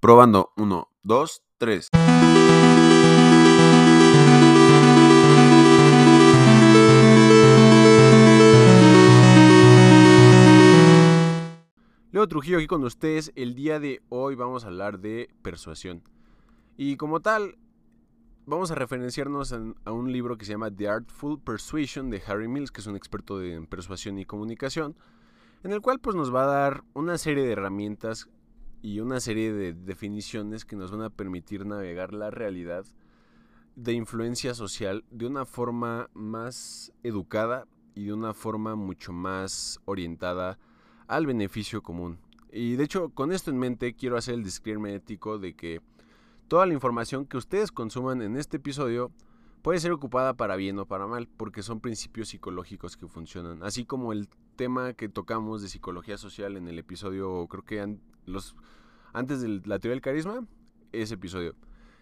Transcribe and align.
Probando. 0.00 0.52
Uno, 0.56 0.90
dos, 1.02 1.42
tres. 1.56 1.88
Leo 12.12 12.28
Trujillo 12.28 12.58
aquí 12.58 12.66
con 12.66 12.84
ustedes. 12.84 13.32
El 13.36 13.54
día 13.54 13.80
de 13.80 14.02
hoy 14.10 14.34
vamos 14.34 14.64
a 14.64 14.66
hablar 14.68 14.98
de 14.98 15.30
persuasión. 15.42 16.02
Y 16.76 16.96
como 16.96 17.20
tal, 17.20 17.56
vamos 18.44 18.70
a 18.70 18.74
referenciarnos 18.74 19.54
a 19.54 19.92
un 19.92 20.12
libro 20.12 20.36
que 20.36 20.44
se 20.44 20.52
llama 20.52 20.70
The 20.70 20.88
Artful 20.88 21.40
Persuasion 21.40 22.10
de 22.10 22.22
Harry 22.26 22.48
Mills, 22.48 22.70
que 22.70 22.82
es 22.82 22.86
un 22.86 22.96
experto 22.96 23.42
en 23.42 23.66
persuasión 23.66 24.18
y 24.18 24.26
comunicación, 24.26 24.94
en 25.64 25.72
el 25.72 25.80
cual 25.80 26.00
pues 26.00 26.14
nos 26.14 26.34
va 26.34 26.44
a 26.44 26.46
dar 26.46 26.84
una 26.92 27.16
serie 27.16 27.44
de 27.44 27.52
herramientas 27.52 28.28
y 28.82 29.00
una 29.00 29.20
serie 29.20 29.52
de 29.52 29.72
definiciones 29.72 30.64
que 30.64 30.76
nos 30.76 30.90
van 30.90 31.02
a 31.02 31.10
permitir 31.10 31.66
navegar 31.66 32.12
la 32.12 32.30
realidad 32.30 32.84
de 33.74 33.92
influencia 33.92 34.54
social 34.54 35.04
de 35.10 35.26
una 35.26 35.44
forma 35.44 36.08
más 36.14 36.92
educada 37.02 37.66
y 37.94 38.04
de 38.04 38.12
una 38.12 38.34
forma 38.34 38.74
mucho 38.74 39.12
más 39.12 39.80
orientada 39.84 40.58
al 41.06 41.26
beneficio 41.26 41.82
común. 41.82 42.18
Y 42.50 42.76
de 42.76 42.84
hecho, 42.84 43.10
con 43.10 43.32
esto 43.32 43.50
en 43.50 43.58
mente, 43.58 43.94
quiero 43.94 44.16
hacer 44.16 44.34
el 44.34 44.44
disclaimer 44.44 44.94
ético 44.94 45.38
de 45.38 45.54
que 45.54 45.80
toda 46.48 46.64
la 46.66 46.74
información 46.74 47.26
que 47.26 47.36
ustedes 47.36 47.70
consuman 47.70 48.22
en 48.22 48.36
este 48.36 48.56
episodio 48.56 49.12
puede 49.62 49.80
ser 49.80 49.92
ocupada 49.92 50.34
para 50.34 50.56
bien 50.56 50.78
o 50.78 50.86
para 50.86 51.06
mal, 51.06 51.28
porque 51.28 51.62
son 51.62 51.80
principios 51.80 52.28
psicológicos 52.28 52.96
que 52.96 53.08
funcionan. 53.08 53.62
Así 53.62 53.84
como 53.84 54.12
el 54.12 54.28
tema 54.54 54.92
que 54.92 55.08
tocamos 55.08 55.60
de 55.60 55.68
psicología 55.68 56.16
social 56.16 56.56
en 56.56 56.68
el 56.68 56.78
episodio, 56.78 57.46
creo 57.48 57.64
que 57.64 57.98
antes 59.12 59.40
de 59.40 59.48
la 59.64 59.78
teoría 59.78 59.94
del 59.94 60.00
carisma, 60.00 60.46
ese 60.92 61.14
episodio. 61.14 61.54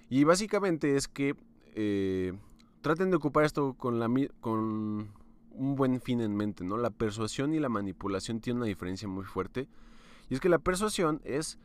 Y 0.08 0.24
básicamente 0.24 0.96
es 0.96 1.08
que 1.08 1.36
eh, 1.74 2.32
traten 2.80 3.10
de 3.10 3.16
ocupar 3.16 3.44
esto 3.44 3.74
con, 3.74 3.98
la, 3.98 4.08
con 4.40 5.10
un 5.50 5.76
buen 5.76 6.00
fin 6.00 6.20
en 6.20 6.36
mente, 6.36 6.64
¿no? 6.64 6.76
La 6.76 6.90
persuasión 6.90 7.54
y 7.54 7.60
la 7.60 7.68
manipulación 7.68 8.40
tienen 8.40 8.58
una 8.58 8.66
diferencia 8.66 9.08
muy 9.08 9.24
fuerte. 9.24 9.68
Y 10.28 10.34
es 10.34 10.40
que 10.40 10.48
la 10.48 10.58
persuasión 10.58 11.20
es 11.24 11.58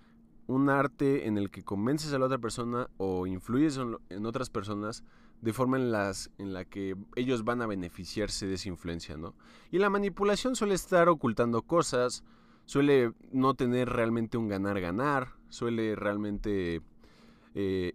un 0.48 0.70
arte 0.70 1.28
en 1.28 1.38
el 1.38 1.52
que 1.52 1.64
convences 1.64 2.12
a 2.14 2.20
la 2.20 2.26
otra 2.26 2.40
persona 2.40 2.90
o 2.98 3.28
influyes 3.28 3.80
en 4.10 4.26
otras 4.26 4.50
personas 4.50 5.04
de 5.42 5.54
forma 5.54 5.78
en, 5.78 5.92
las, 5.92 6.32
en 6.38 6.54
la 6.54 6.66
que 6.66 6.96
ellos 7.16 7.44
van 7.44 7.62
a 7.62 7.68
beneficiarse 7.68 8.48
de 8.48 8.56
esa 8.56 8.70
influencia, 8.70 9.16
¿no? 9.16 9.36
Y 9.72 9.78
la 9.78 9.90
manipulación 9.90 10.56
suele 10.56 10.74
estar 10.74 11.08
ocultando 11.08 11.62
cosas, 11.62 12.24
suele 12.70 13.14
no 13.32 13.56
tener 13.56 13.90
realmente 13.90 14.38
un 14.38 14.48
ganar-ganar, 14.48 15.30
suele 15.50 15.96
realmente 15.96 16.84
eh, 17.56 17.94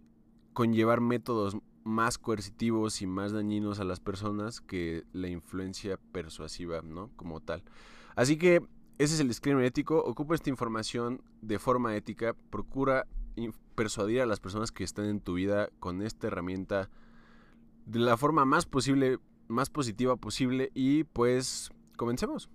conllevar 0.51 0.99
métodos 0.99 1.55
más 1.85 2.17
coercitivos 2.17 3.01
y 3.01 3.07
más 3.07 3.31
dañinos 3.31 3.79
a 3.79 3.85
las 3.85 4.01
personas 4.01 4.59
que 4.59 5.05
la 5.13 5.29
influencia 5.29 5.97
persuasiva, 6.11 6.81
¿no? 6.81 7.09
Como 7.15 7.39
tal. 7.39 7.63
Así 8.17 8.35
que 8.35 8.67
ese 8.97 9.13
es 9.13 9.21
el 9.21 9.29
disclaimer 9.29 9.63
ético. 9.63 10.03
Ocupa 10.03 10.35
esta 10.35 10.49
información 10.49 11.21
de 11.41 11.57
forma 11.57 11.95
ética. 11.95 12.35
Procura 12.49 13.07
persuadir 13.75 14.19
a 14.19 14.25
las 14.25 14.41
personas 14.41 14.73
que 14.73 14.83
están 14.83 15.05
en 15.05 15.21
tu 15.21 15.35
vida 15.35 15.69
con 15.79 16.01
esta 16.01 16.27
herramienta 16.27 16.89
de 17.85 17.99
la 17.99 18.17
forma 18.17 18.43
más 18.43 18.65
posible, 18.65 19.19
más 19.47 19.69
positiva 19.69 20.17
posible. 20.17 20.69
Y 20.73 21.05
pues 21.05 21.71
comencemos. 21.95 22.49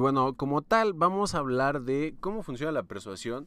Bueno, 0.00 0.34
como 0.34 0.62
tal, 0.62 0.92
vamos 0.92 1.34
a 1.34 1.38
hablar 1.38 1.82
de 1.82 2.16
cómo 2.20 2.42
funciona 2.42 2.72
la 2.72 2.82
persuasión, 2.82 3.46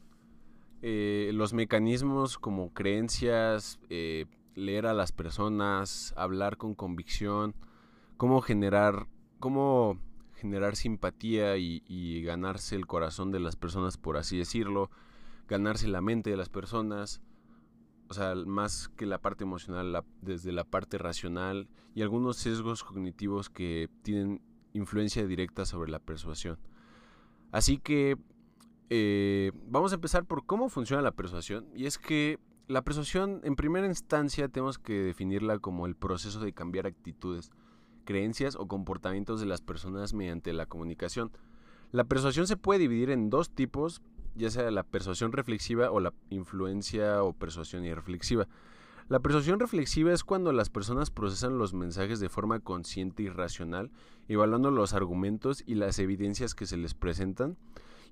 eh, 0.82 1.30
los 1.34 1.52
mecanismos 1.52 2.38
como 2.38 2.72
creencias, 2.72 3.78
eh, 3.90 4.26
leer 4.54 4.86
a 4.86 4.94
las 4.94 5.12
personas, 5.12 6.14
hablar 6.16 6.56
con 6.56 6.74
convicción, 6.74 7.54
cómo 8.16 8.40
generar, 8.40 9.06
cómo 9.40 9.98
generar 10.34 10.76
simpatía 10.76 11.56
y, 11.56 12.22
ganarse 12.22 12.76
el 12.76 12.86
corazón 12.86 13.30
de 13.30 13.40
las 13.40 13.56
personas, 13.56 13.96
por 13.96 14.16
así 14.16 14.38
decirlo, 14.38 14.90
ganarse 15.48 15.88
la 15.88 16.00
mente 16.00 16.30
de 16.30 16.36
las 16.36 16.48
personas, 16.48 17.20
o 18.08 18.14
sea, 18.14 18.34
más 18.34 18.88
que 18.90 19.06
la 19.06 19.18
parte 19.18 19.44
emocional, 19.44 20.04
desde 20.20 20.52
la 20.52 20.64
parte 20.64 20.98
racional 20.98 21.68
y 21.94 22.02
algunos 22.02 22.36
sesgos 22.36 22.84
cognitivos 22.84 23.48
que 23.50 23.88
tienen 24.02 24.42
influencia 24.74 25.26
directa 25.26 25.64
sobre 25.64 25.90
la 25.90 25.98
persuasión. 25.98 26.58
Así 27.50 27.78
que 27.78 28.18
eh, 28.90 29.52
vamos 29.66 29.92
a 29.92 29.94
empezar 29.94 30.24
por 30.26 30.44
cómo 30.44 30.68
funciona 30.68 31.02
la 31.02 31.12
persuasión. 31.12 31.66
Y 31.74 31.86
es 31.86 31.98
que 31.98 32.38
la 32.66 32.82
persuasión, 32.82 33.40
en 33.44 33.56
primera 33.56 33.86
instancia, 33.86 34.48
tenemos 34.48 34.78
que 34.78 34.94
definirla 34.94 35.58
como 35.58 35.86
el 35.86 35.96
proceso 35.96 36.40
de 36.40 36.52
cambiar 36.52 36.86
actitudes, 36.86 37.50
creencias 38.04 38.56
o 38.56 38.68
comportamientos 38.68 39.40
de 39.40 39.46
las 39.46 39.62
personas 39.62 40.14
mediante 40.14 40.52
la 40.52 40.66
comunicación. 40.66 41.30
La 41.92 42.04
persuasión 42.04 42.46
se 42.46 42.56
puede 42.56 42.80
dividir 42.80 43.10
en 43.10 43.30
dos 43.30 43.50
tipos, 43.50 44.02
ya 44.34 44.50
sea 44.50 44.70
la 44.70 44.82
persuasión 44.82 45.32
reflexiva 45.32 45.90
o 45.90 46.00
la 46.00 46.12
influencia 46.30 47.22
o 47.22 47.32
persuasión 47.32 47.84
irreflexiva. 47.84 48.48
La 49.06 49.20
persuasión 49.20 49.60
reflexiva 49.60 50.14
es 50.14 50.24
cuando 50.24 50.50
las 50.50 50.70
personas 50.70 51.10
procesan 51.10 51.58
los 51.58 51.74
mensajes 51.74 52.20
de 52.20 52.30
forma 52.30 52.60
consciente 52.60 53.22
y 53.22 53.28
racional, 53.28 53.90
evaluando 54.28 54.70
los 54.70 54.94
argumentos 54.94 55.62
y 55.66 55.74
las 55.74 55.98
evidencias 55.98 56.54
que 56.54 56.64
se 56.64 56.78
les 56.78 56.94
presentan. 56.94 57.58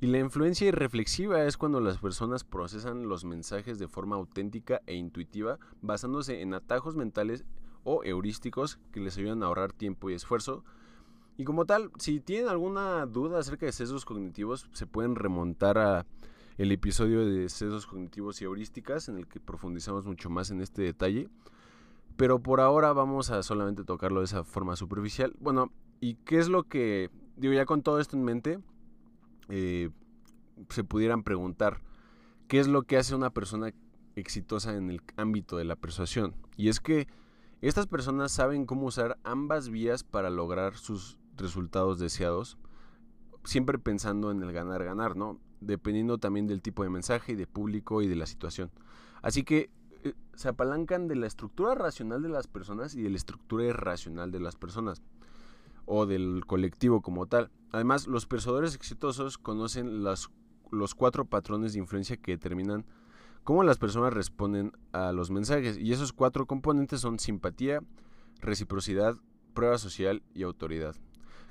Y 0.03 0.09
la 0.09 0.19
influencia 0.19 0.69
irreflexiva 0.69 1.45
es 1.45 1.57
cuando 1.57 1.81
las 1.81 1.97
personas 1.97 2.45
procesan 2.45 3.09
los 3.09 3.25
mensajes 3.25 3.79
de 3.79 3.89
forma 3.89 4.17
auténtica 4.17 4.83
e 4.87 4.95
intuitiva, 4.95 5.59
basándose 5.81 6.43
en 6.43 6.53
atajos 6.53 6.95
mentales 6.95 7.47
o 7.85 8.05
heurísticos 8.05 8.79
que 8.93 9.01
les 9.01 9.17
ayudan 9.17 9.43
a 9.43 9.47
ahorrar 9.47 9.73
tiempo 9.73 10.11
y 10.11 10.15
esfuerzo. 10.15 10.63
Y 11.39 11.45
como 11.45 11.65
tal, 11.65 11.91
si 11.99 12.21
tienen 12.21 12.51
alguna 12.51 13.07
duda 13.07 13.39
acerca 13.39 13.65
de 13.65 13.73
sesgos 13.73 14.05
cognitivos, 14.05 14.69
se 14.73 14.87
pueden 14.87 15.15
remontar 15.15 15.79
a 15.79 16.05
el 16.59 16.73
episodio 16.73 17.25
de 17.25 17.49
sesgos 17.49 17.87
cognitivos 17.87 18.41
y 18.41 18.45
heurísticas, 18.45 19.09
en 19.09 19.17
el 19.17 19.27
que 19.27 19.41
profundizamos 19.41 20.07
mucho 20.07 20.31
más 20.31 20.51
en 20.51 20.61
este 20.61 20.83
detalle. 20.83 21.29
Pero 22.17 22.43
por 22.43 22.61
ahora 22.61 22.93
vamos 22.93 23.31
a 23.31 23.43
solamente 23.43 23.85
tocarlo 23.85 24.21
de 24.21 24.27
esa 24.27 24.45
forma 24.45 24.77
superficial. 24.77 25.35
Bueno, 25.41 25.73
¿y 26.01 26.15
qué 26.17 26.39
es 26.39 26.49
lo 26.49 26.65
que, 26.65 27.11
digo, 27.37 27.55
ya 27.55 27.65
con 27.65 27.83
todo 27.83 28.01
esto 28.01 28.17
en 28.17 28.25
mente, 28.25 28.61
eh, 29.49 29.91
se 30.69 30.85
pudieran 30.85 31.23
preguntar, 31.23 31.81
¿qué 32.49 32.61
es 32.61 32.69
lo 32.69 32.83
que 32.83 32.99
hace 32.99 33.15
una 33.15 33.31
persona 33.31 33.73
exitosa 34.15 34.77
en 34.77 34.91
el 34.91 35.03
ámbito 35.17 35.57
de 35.57 35.65
la 35.65 35.77
persuasión? 35.77 36.35
Y 36.57 36.69
es 36.69 36.81
que 36.81 37.09
estas 37.63 37.87
personas 37.87 38.33
saben 38.33 38.67
cómo 38.67 38.87
usar 38.87 39.19
ambas 39.25 39.71
vías 39.71 40.05
para 40.05 40.31
lograr 40.31 40.77
sus 40.77 41.19
resultados 41.37 41.99
deseados, 41.99 42.59
siempre 43.45 43.79
pensando 43.79 44.31
en 44.31 44.43
el 44.43 44.53
ganar-ganar, 44.53 45.17
¿no? 45.17 45.41
Dependiendo 45.63 46.19
también 46.19 46.47
del 46.47 46.63
tipo 46.63 46.83
de 46.83 46.91
mensaje 46.91 47.33
y 47.33 47.37
de 47.37 47.47
público 47.47 48.03
y 48.03 48.09
de 48.09 48.17
la 48.17 48.27
situación. 48.27 48.71
Así 49.23 49.45
que 49.45 49.71
eh, 50.05 50.15
se 50.35 50.49
apalancan 50.49 51.09
de 51.09 51.17
la 51.17 51.27
estructura 51.27 51.75
racional 51.75 52.23
de 52.23 52.29
las 52.29 52.47
personas 52.49 52.95
y 52.95 53.03
de 53.03 53.11
la 53.11 53.17
estructura 53.17 53.65
irracional 53.65 54.31
de 54.33 54.41
las 54.41 54.57
personas 54.57 55.03
o 55.87 56.07
del 56.07 56.45
colectivo 56.47 57.03
como 57.03 57.27
tal. 57.27 57.51
Además, 57.71 58.07
los 58.07 58.27
persuadores 58.27 58.75
exitosos 58.75 59.39
conocen 59.39 60.03
las, 60.05 60.31
los 60.71 60.95
cuatro 60.95 61.25
patrones 61.25 61.73
de 61.73 61.79
influencia 61.79 62.17
que 62.17 62.33
determinan 62.33 62.85
cómo 63.45 63.63
las 63.63 63.79
personas 63.79 64.13
responden 64.13 64.73
a 64.93 65.13
los 65.13 65.31
mensajes. 65.31 65.79
Y 65.79 65.93
esos 65.93 66.13
cuatro 66.13 66.47
componentes 66.47 67.01
son 67.01 67.19
simpatía, 67.19 67.83
reciprocidad, 68.41 69.17
prueba 69.55 69.79
social 69.79 70.23
y 70.35 70.43
autoridad. 70.43 70.97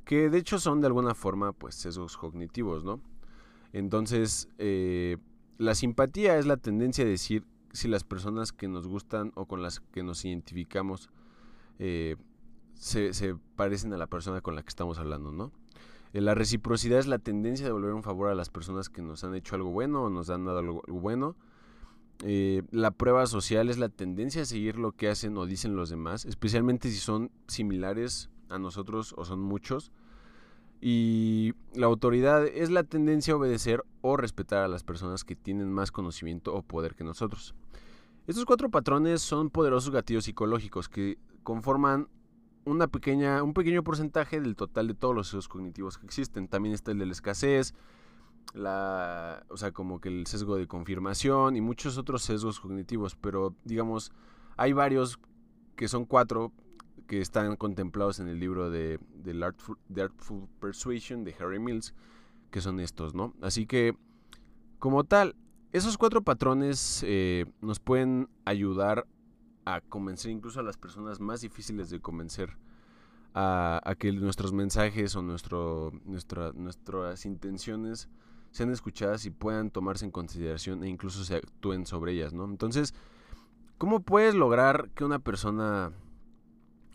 Que 0.05 0.29
de 0.29 0.37
hecho 0.37 0.59
son 0.59 0.81
de 0.81 0.87
alguna 0.87 1.13
forma 1.13 1.53
pues 1.53 1.75
sesgos 1.75 2.17
cognitivos, 2.17 2.83
¿no? 2.83 2.99
Entonces, 3.73 4.49
eh, 4.57 5.17
la 5.57 5.75
simpatía 5.75 6.37
es 6.37 6.45
la 6.45 6.57
tendencia 6.57 7.05
a 7.05 7.07
decir 7.07 7.45
si 7.71 7.87
las 7.87 8.03
personas 8.03 8.51
que 8.51 8.67
nos 8.67 8.87
gustan 8.87 9.31
o 9.35 9.45
con 9.45 9.61
las 9.61 9.79
que 9.79 10.03
nos 10.03 10.25
identificamos 10.25 11.09
eh, 11.79 12.17
se, 12.73 13.35
parecen 13.55 13.93
a 13.93 13.97
la 13.97 14.07
persona 14.07 14.41
con 14.41 14.55
la 14.55 14.63
que 14.63 14.69
estamos 14.69 14.97
hablando, 14.97 15.31
¿no? 15.31 15.51
Eh, 16.13 16.19
la 16.19 16.35
reciprocidad 16.35 16.99
es 16.99 17.07
la 17.07 17.19
tendencia 17.19 17.65
de 17.65 17.71
volver 17.71 17.93
un 17.93 18.03
favor 18.03 18.29
a 18.29 18.35
las 18.35 18.49
personas 18.49 18.89
que 18.89 19.01
nos 19.01 19.23
han 19.23 19.35
hecho 19.35 19.55
algo 19.55 19.71
bueno 19.71 20.03
o 20.03 20.09
nos 20.09 20.29
han 20.29 20.45
dado 20.45 20.59
algo, 20.59 20.83
bueno. 20.87 21.35
la 22.23 22.91
prueba 22.91 23.25
social 23.25 23.69
es 23.69 23.77
la 23.77 23.89
tendencia 23.89 24.41
a 24.41 24.45
seguir 24.45 24.75
lo 24.77 24.91
que 24.91 25.07
hacen 25.07 25.37
o 25.37 25.45
dicen 25.45 25.75
los 25.75 25.89
demás, 25.89 26.25
especialmente 26.25 26.89
si 26.89 26.97
son 26.97 27.31
similares 27.47 28.29
a 28.49 28.59
nosotros 28.59 29.15
o 29.17 29.23
son 29.23 29.39
muchos. 29.39 29.91
Y 30.81 31.53
la 31.75 31.85
autoridad 31.85 32.45
es 32.45 32.71
la 32.71 32.83
tendencia 32.83 33.33
a 33.33 33.37
obedecer 33.37 33.83
o 34.01 34.17
respetar 34.17 34.63
a 34.63 34.67
las 34.67 34.83
personas 34.83 35.23
que 35.23 35.35
tienen 35.35 35.71
más 35.71 35.91
conocimiento 35.91 36.55
o 36.55 36.63
poder 36.63 36.95
que 36.95 37.03
nosotros. 37.03 37.53
Estos 38.25 38.45
cuatro 38.45 38.69
patrones 38.69 39.21
son 39.21 39.51
poderosos 39.51 39.91
gatillos 39.91 40.25
psicológicos 40.25 40.89
que 40.89 41.19
conforman 41.43 42.07
una 42.65 42.87
pequeña, 42.87 43.43
un 43.43 43.53
pequeño 43.53 43.83
porcentaje 43.83 44.41
del 44.41 44.55
total 44.55 44.87
de 44.87 44.93
todos 44.95 45.15
los 45.15 45.27
sesgos 45.27 45.47
cognitivos 45.47 45.99
que 45.99 46.05
existen. 46.05 46.47
También 46.47 46.73
está 46.73 46.91
el 46.91 46.99
de 46.99 47.05
la 47.05 47.11
escasez, 47.11 47.75
la, 48.53 49.43
o 49.49 49.57
sea, 49.57 49.71
como 49.71 50.01
que 50.01 50.09
el 50.09 50.27
sesgo 50.27 50.55
de 50.55 50.67
confirmación 50.67 51.55
y 51.55 51.61
muchos 51.61 51.97
otros 51.97 52.23
sesgos 52.23 52.59
cognitivos, 52.59 53.15
pero 53.15 53.55
digamos, 53.65 54.11
hay 54.57 54.73
varios 54.73 55.19
que 55.75 55.87
son 55.87 56.05
cuatro 56.05 56.51
que 57.11 57.19
están 57.19 57.57
contemplados 57.57 58.21
en 58.21 58.29
el 58.29 58.39
libro 58.39 58.69
de, 58.69 58.97
de 59.15 59.43
Artful, 59.43 60.47
Persuasion 60.61 61.25
de 61.25 61.35
Harry 61.37 61.59
Mills, 61.59 61.93
que 62.51 62.61
son 62.61 62.79
estos, 62.79 63.13
¿no? 63.13 63.33
Así 63.41 63.65
que, 63.65 63.97
como 64.79 65.03
tal, 65.03 65.35
esos 65.73 65.97
cuatro 65.97 66.21
patrones 66.21 67.03
eh, 67.05 67.47
nos 67.59 67.81
pueden 67.81 68.29
ayudar 68.45 69.05
a 69.65 69.81
convencer 69.81 70.31
incluso 70.31 70.61
a 70.61 70.63
las 70.63 70.77
personas 70.77 71.19
más 71.19 71.41
difíciles 71.41 71.89
de 71.89 71.99
convencer 71.99 72.55
a, 73.33 73.93
que 73.99 74.13
nuestros 74.13 74.53
mensajes 74.53 75.13
o 75.17 75.21
nuestras 75.21 77.25
intenciones 77.25 78.07
sean 78.51 78.69
escuchadas 78.69 79.25
y 79.25 79.31
puedan 79.31 79.69
tomarse 79.69 80.05
en 80.05 80.11
consideración 80.11 80.81
e 80.85 80.87
incluso 80.87 81.25
se 81.25 81.35
actúen 81.35 81.85
sobre 81.85 82.13
ellas, 82.13 82.31
¿no? 82.31 82.45
Entonces, 82.45 82.93
¿cómo 83.77 83.99
puedes 83.99 84.33
lograr 84.33 84.91
que 84.91 85.03
una 85.03 85.19
persona 85.19 85.91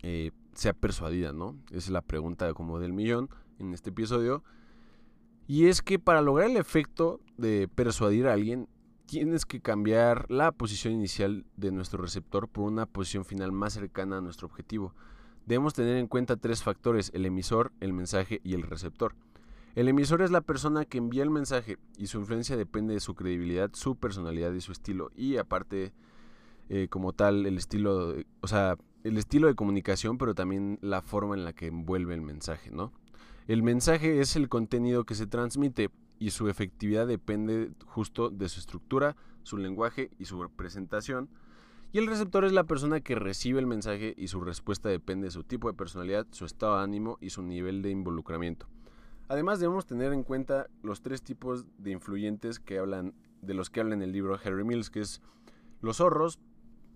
eh, 0.09 0.31
sea 0.53 0.71
persuadida, 0.71 1.33
¿no? 1.33 1.57
Esa 1.67 1.77
es 1.77 1.89
la 1.89 2.01
pregunta 2.01 2.53
como 2.53 2.79
del 2.79 2.93
millón 2.93 3.29
en 3.59 3.73
este 3.73 3.89
episodio. 3.89 4.41
Y 5.47 5.65
es 5.65 5.81
que 5.81 5.99
para 5.99 6.21
lograr 6.21 6.49
el 6.49 6.55
efecto 6.55 7.19
de 7.35 7.67
persuadir 7.67 8.27
a 8.27 8.33
alguien, 8.33 8.69
tienes 9.05 9.45
que 9.45 9.59
cambiar 9.59 10.31
la 10.31 10.53
posición 10.53 10.93
inicial 10.93 11.45
de 11.57 11.73
nuestro 11.73 12.01
receptor 12.01 12.47
por 12.47 12.63
una 12.63 12.85
posición 12.85 13.25
final 13.25 13.51
más 13.51 13.73
cercana 13.73 14.19
a 14.19 14.21
nuestro 14.21 14.47
objetivo. 14.47 14.95
Debemos 15.45 15.73
tener 15.73 15.97
en 15.97 16.07
cuenta 16.07 16.37
tres 16.37 16.63
factores, 16.63 17.11
el 17.13 17.25
emisor, 17.25 17.73
el 17.81 17.91
mensaje 17.91 18.39
y 18.45 18.53
el 18.53 18.63
receptor. 18.63 19.13
El 19.75 19.89
emisor 19.89 20.21
es 20.21 20.31
la 20.31 20.39
persona 20.39 20.85
que 20.85 20.99
envía 20.99 21.23
el 21.23 21.31
mensaje 21.31 21.79
y 21.97 22.07
su 22.07 22.17
influencia 22.19 22.55
depende 22.55 22.93
de 22.93 23.01
su 23.01 23.13
credibilidad, 23.13 23.71
su 23.73 23.97
personalidad 23.97 24.53
y 24.53 24.61
su 24.61 24.71
estilo. 24.71 25.11
Y 25.17 25.35
aparte, 25.35 25.91
eh, 26.69 26.87
como 26.89 27.11
tal, 27.11 27.45
el 27.45 27.57
estilo, 27.57 28.15
o 28.39 28.47
sea, 28.47 28.77
el 29.03 29.17
estilo 29.17 29.47
de 29.47 29.55
comunicación, 29.55 30.17
pero 30.17 30.35
también 30.35 30.79
la 30.81 31.01
forma 31.01 31.35
en 31.35 31.45
la 31.45 31.53
que 31.53 31.67
envuelve 31.67 32.13
el 32.13 32.21
mensaje, 32.21 32.71
¿no? 32.71 32.91
El 33.47 33.63
mensaje 33.63 34.19
es 34.19 34.35
el 34.35 34.49
contenido 34.49 35.05
que 35.05 35.15
se 35.15 35.27
transmite 35.27 35.89
y 36.19 36.31
su 36.31 36.49
efectividad 36.49 37.07
depende 37.07 37.71
justo 37.85 38.29
de 38.29 38.49
su 38.49 38.59
estructura, 38.59 39.15
su 39.43 39.57
lenguaje 39.57 40.11
y 40.19 40.25
su 40.25 40.49
presentación. 40.55 41.29
Y 41.93 41.99
el 41.99 42.07
receptor 42.07 42.43
es 42.43 42.51
la 42.51 42.65
persona 42.65 42.99
que 42.99 43.15
recibe 43.15 43.59
el 43.59 43.65
mensaje 43.65 44.13
y 44.17 44.27
su 44.27 44.41
respuesta 44.41 44.89
depende 44.89 45.25
de 45.25 45.31
su 45.31 45.43
tipo 45.43 45.69
de 45.69 45.77
personalidad, 45.77 46.27
su 46.31 46.45
estado 46.45 46.77
de 46.77 46.83
ánimo 46.83 47.17
y 47.21 47.29
su 47.29 47.41
nivel 47.41 47.81
de 47.81 47.91
involucramiento. 47.91 48.67
Además 49.29 49.59
debemos 49.59 49.85
tener 49.85 50.11
en 50.13 50.23
cuenta 50.23 50.67
los 50.83 51.01
tres 51.01 51.21
tipos 51.21 51.65
de 51.77 51.91
influyentes 51.91 52.59
que 52.59 52.79
hablan, 52.79 53.13
de 53.41 53.53
los 53.53 53.69
que 53.69 53.79
habla 53.79 53.93
en 53.93 54.01
el 54.01 54.11
libro 54.11 54.37
Harry 54.43 54.63
Mills, 54.63 54.89
que 54.89 55.01
es 55.01 55.21
los 55.81 55.97
zorros, 55.97 56.39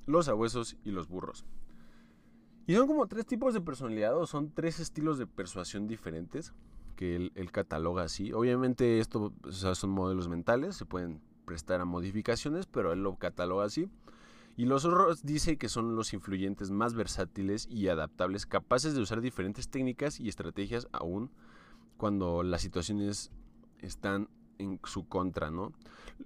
los 0.06 0.28
abuesos 0.28 0.78
y 0.84 0.92
los 0.92 1.08
burros. 1.08 1.46
Y 2.68 2.76
son 2.76 2.88
como 2.88 3.08
tres 3.08 3.26
tipos 3.26 3.54
de 3.54 3.62
personalidad 3.62 4.16
o 4.18 4.26
son 4.28 4.52
tres 4.52 4.80
estilos 4.80 5.18
de 5.18 5.28
persuasión 5.28 5.88
diferentes 5.88 6.54
que 6.96 7.16
él, 7.16 7.52
cataloga 7.52 8.04
así. 8.04 8.32
Obviamente 8.32 9.00
esto 9.00 9.34
son 9.50 9.90
modelos 9.90 10.30
mentales, 10.30 10.76
se 10.76 10.86
pueden 10.86 11.20
prestar 11.46 11.82
a 11.82 11.86
modificaciones, 11.86 12.68
pero 12.68 12.94
él 12.94 13.02
lo 13.02 13.16
cataloga 13.16 13.66
así. 13.66 13.90
Y 14.58 14.66
los 14.66 14.84
zorros 14.84 15.24
dice 15.24 15.58
que 15.58 15.70
son 15.70 15.96
los 15.96 16.14
influyentes 16.14 16.70
más 16.70 16.94
versátiles 16.94 17.68
y 17.72 17.88
adaptables, 17.88 18.46
capaces 18.46 18.94
de 18.94 19.02
usar 19.02 19.22
diferentes 19.22 19.68
técnicas 19.70 20.20
y 20.20 20.30
estrategias 20.30 20.88
aún 20.92 21.32
cuando 21.98 22.44
las 22.44 22.62
situaciones 22.62 23.32
están 23.80 24.30
en 24.60 24.80
su 24.84 25.08
contra, 25.08 25.50
¿no? 25.50 25.74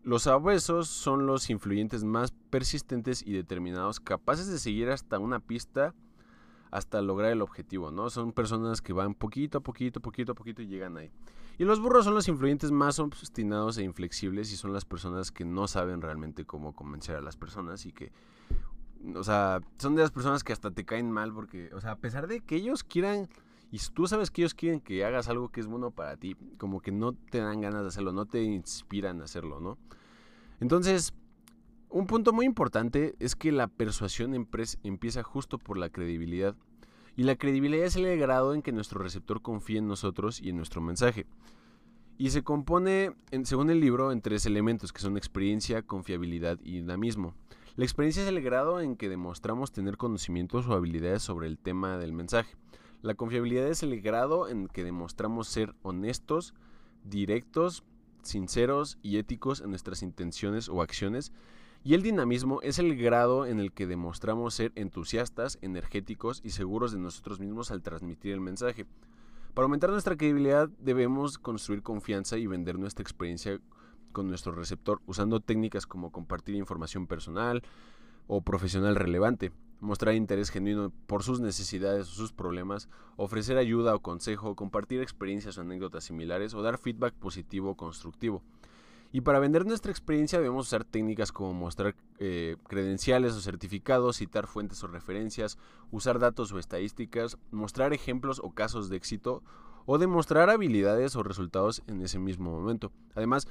Los 0.04 0.28
abuesos 0.28 0.90
son 0.90 1.26
los 1.26 1.50
influyentes 1.50 2.04
más 2.04 2.34
persistentes 2.50 3.26
y 3.26 3.32
determinados, 3.32 4.02
capaces 4.02 4.48
de 4.48 4.60
seguir 4.60 4.90
hasta 4.90 5.20
una 5.20 5.40
pista 5.40 5.94
hasta 6.72 7.02
lograr 7.02 7.32
el 7.32 7.42
objetivo, 7.42 7.92
¿no? 7.92 8.10
Son 8.10 8.32
personas 8.32 8.82
que 8.82 8.94
van 8.94 9.14
poquito 9.14 9.60
a 9.60 9.62
poquito, 9.62 10.00
poquito 10.00 10.34
a 10.34 10.36
poquito 10.36 10.62
y 10.62 10.68
llegan 10.68 10.98
ahí. 10.98 11.12
Y 11.58 11.64
los 11.64 11.80
burros 11.80 12.06
son 12.06 12.14
los 12.14 12.28
influyentes 12.28 12.72
más 12.72 13.00
obstinados 13.00 13.78
e 13.78 13.84
inflexibles 13.84 14.52
y 14.52 14.58
son 14.58 14.74
las 14.74 14.84
personas 14.84 15.32
que 15.32 15.46
no 15.46 15.68
saben 15.68 16.02
realmente 16.02 16.46
cómo 16.46 16.74
convencer 16.76 17.16
a 17.16 17.22
las 17.22 17.38
personas 17.38 17.86
y 17.86 17.94
que, 17.94 18.12
o 19.16 19.24
sea, 19.24 19.62
son 19.78 19.96
de 19.96 20.02
las 20.02 20.12
personas 20.12 20.44
que 20.44 20.52
hasta 20.52 20.72
te 20.72 20.84
caen 20.84 21.12
mal 21.12 21.34
porque, 21.34 21.74
o 21.74 21.80
sea, 21.80 21.92
a 21.92 21.96
pesar 21.96 22.28
de 22.28 22.42
que 22.42 22.58
ellos 22.58 22.84
quieran 22.84 23.30
y 23.72 23.80
tú 23.94 24.08
sabes 24.08 24.32
que 24.32 24.42
ellos 24.42 24.54
quieren 24.54 24.80
que 24.80 25.04
hagas 25.06 25.28
algo 25.28 25.50
que 25.50 25.60
es 25.60 25.68
bueno 25.68 25.92
para 25.92 26.18
ti, 26.18 26.36
como 26.58 26.82
que 26.82 26.92
no 26.92 27.14
te 27.14 27.40
dan 27.40 27.62
ganas 27.62 27.82
de 27.82 27.88
hacerlo, 27.88 28.12
no 28.12 28.26
te 28.26 28.42
inspiran 28.44 29.22
a 29.22 29.26
hacerlo, 29.26 29.60
¿no? 29.60 29.78
Entonces, 30.60 31.14
un 31.96 32.08
punto 32.08 32.34
muy 32.34 32.46
importante 32.46 33.16
es 33.20 33.38
que 33.38 33.54
la 33.54 33.68
persuasión 33.68 34.34
empieza 34.34 35.24
justo 35.24 35.58
por 35.58 35.78
la 35.78 35.88
credibilidad. 35.88 36.54
Y 37.16 37.24
la 37.24 37.38
credibilidad 37.38 37.86
es 37.86 37.96
el 37.96 38.20
grado 38.20 38.54
en 38.54 38.62
que 38.62 38.74
nuestro 38.74 39.02
receptor 39.02 39.42
confía 39.42 39.80
en 39.80 39.88
nosotros 39.88 40.42
y 40.42 40.50
en 40.50 40.58
nuestro 40.58 40.82
mensaje. 40.82 41.26
Y 42.18 42.32
se 42.32 42.44
compone, 42.44 43.16
según 43.44 43.70
el 43.70 43.80
libro, 43.80 44.12
en 44.12 44.20
tres 44.20 44.46
elementos 44.46 44.92
que 44.92 45.00
son 45.00 45.16
experiencia, 45.16 45.84
confiabilidad 45.84 46.60
y 46.66 46.74
dinamismo. 46.74 47.34
La 47.78 47.86
experiencia 47.86 48.24
es 48.24 48.28
el 48.28 48.42
grado 48.42 48.82
en 48.82 48.98
que 48.98 49.08
demostramos 49.08 49.72
tener 49.72 49.96
conocimientos 49.96 50.68
o 50.68 50.74
habilidades 50.74 51.22
sobre 51.22 51.48
el 51.48 51.58
tema 51.58 51.98
del 51.98 52.12
mensaje. 52.12 52.58
La 53.04 53.16
confiabilidad 53.16 53.70
es 53.70 53.84
el 53.84 54.02
grado 54.02 54.50
en 54.50 54.68
que 54.68 54.84
demostramos 54.84 55.48
ser 55.48 55.74
honestos, 55.82 56.56
directos, 57.06 57.86
sinceros 58.22 58.98
y 59.02 59.16
éticos 59.16 59.62
en 59.62 59.70
nuestras 59.70 60.04
intenciones 60.04 60.68
o 60.68 60.82
acciones 60.82 61.32
y 61.86 61.94
el 61.94 62.02
dinamismo 62.02 62.64
es 62.64 62.80
el 62.80 62.98
grado 62.98 63.46
en 63.46 63.60
el 63.60 63.72
que 63.72 63.86
demostramos 63.86 64.56
ser 64.56 64.72
entusiastas, 64.74 65.60
energéticos 65.62 66.42
y 66.44 66.50
seguros 66.50 66.92
de 66.92 66.98
nosotros 66.98 67.40
mismos 67.40 67.70
al 67.70 67.84
transmitir 67.84 68.34
el 68.34 68.42
mensaje. 68.42 68.88
Para 69.54 69.66
aumentar 69.66 69.92
nuestra 69.92 70.18
credibilidad 70.18 70.68
debemos 70.80 71.38
construir 71.38 71.84
confianza 71.84 72.40
y 72.40 72.48
vender 72.48 72.80
nuestra 72.80 73.04
experiencia 73.04 73.60
con 74.14 74.28
nuestro 74.28 74.52
receptor 74.52 75.00
usando 75.06 75.42
técnicas 75.42 75.86
como 75.86 76.12
compartir 76.12 76.56
información 76.56 77.06
personal 77.06 77.62
o 78.26 78.42
profesional 78.42 78.96
relevante, 78.96 79.52
mostrar 79.80 80.16
interés 80.16 80.50
genuino 80.50 80.92
por 81.06 81.22
sus 81.22 81.40
necesidades 81.40 82.08
o 82.10 82.14
sus 82.14 82.34
problemas, 82.34 82.90
ofrecer 83.16 83.60
ayuda 83.60 83.94
o 83.94 84.00
consejo, 84.00 84.56
compartir 84.56 85.02
experiencias 85.02 85.60
o 85.60 85.62
anécdotas 85.62 86.06
similares 86.06 86.56
o 86.56 86.64
dar 86.64 86.80
feedback 86.80 87.14
positivo 87.14 87.70
o 87.70 87.78
constructivo. 87.78 88.42
Y 89.12 89.22
para 89.22 89.40
vender 89.40 89.66
nuestra 89.66 89.92
experiencia 89.92 90.40
debemos 90.40 90.68
usar 90.68 90.84
técnicas 90.84 91.32
como 91.32 91.54
mostrar 91.54 91.96
eh, 92.20 92.58
credenciales 92.68 93.34
o 93.34 93.42
certificados, 93.42 94.18
citar 94.18 94.48
fuentes 94.48 94.84
o 94.84 94.88
referencias, 94.88 95.58
usar 95.92 96.20
datos 96.20 96.52
o 96.52 96.60
estadísticas, 96.60 97.38
mostrar 97.52 97.94
ejemplos 97.94 98.42
o 98.44 98.52
casos 98.52 98.90
de 98.90 98.98
éxito 98.98 99.42
o 99.86 99.98
demostrar 99.98 100.50
habilidades 100.50 101.16
o 101.16 101.24
resultados 101.24 101.84
en 101.88 102.02
ese 102.02 102.20
mismo 102.20 102.52
momento. 102.52 102.92
Además 103.16 103.48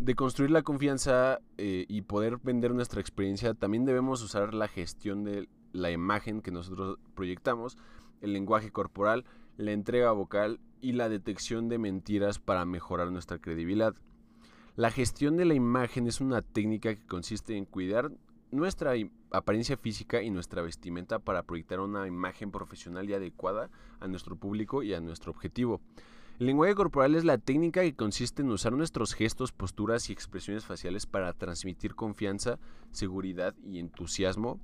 de 0.00 0.14
construir 0.14 0.50
la 0.50 0.62
confianza 0.62 1.40
eh, 1.58 1.84
y 1.88 2.02
poder 2.02 2.38
vender 2.38 2.74
nuestra 2.74 3.00
experiencia, 3.00 3.54
también 3.54 3.84
debemos 3.84 4.22
usar 4.22 4.54
la 4.54 4.68
gestión 4.68 5.24
de 5.24 5.48
la 5.72 5.90
imagen 5.90 6.40
que 6.40 6.50
nosotros 6.50 6.98
proyectamos, 7.14 7.76
el 8.20 8.32
lenguaje 8.32 8.70
corporal, 8.70 9.24
la 9.56 9.72
entrega 9.72 10.12
vocal 10.12 10.60
y 10.80 10.92
la 10.92 11.08
detección 11.08 11.68
de 11.68 11.78
mentiras 11.78 12.38
para 12.38 12.64
mejorar 12.64 13.10
nuestra 13.10 13.38
credibilidad. 13.38 13.94
La 14.76 14.90
gestión 14.90 15.38
de 15.38 15.46
la 15.46 15.54
imagen 15.54 16.06
es 16.06 16.20
una 16.20 16.42
técnica 16.42 16.94
que 16.94 17.06
consiste 17.06 17.56
en 17.56 17.64
cuidar 17.64 18.12
nuestra 18.50 18.92
apariencia 19.30 19.78
física 19.78 20.22
y 20.22 20.28
nuestra 20.28 20.60
vestimenta 20.60 21.18
para 21.18 21.44
proyectar 21.44 21.80
una 21.80 22.06
imagen 22.06 22.50
profesional 22.50 23.08
y 23.08 23.14
adecuada 23.14 23.70
a 24.00 24.06
nuestro 24.06 24.36
público 24.36 24.82
y 24.82 24.92
a 24.92 25.00
nuestro 25.00 25.32
objetivo. 25.32 25.80
El 26.38 26.48
lenguaje 26.48 26.74
corporal 26.74 27.14
es 27.14 27.24
la 27.24 27.38
técnica 27.38 27.80
que 27.80 27.96
consiste 27.96 28.42
en 28.42 28.50
usar 28.50 28.74
nuestros 28.74 29.14
gestos, 29.14 29.50
posturas 29.50 30.10
y 30.10 30.12
expresiones 30.12 30.66
faciales 30.66 31.06
para 31.06 31.32
transmitir 31.32 31.94
confianza, 31.94 32.58
seguridad 32.90 33.54
y 33.64 33.78
entusiasmo. 33.78 34.60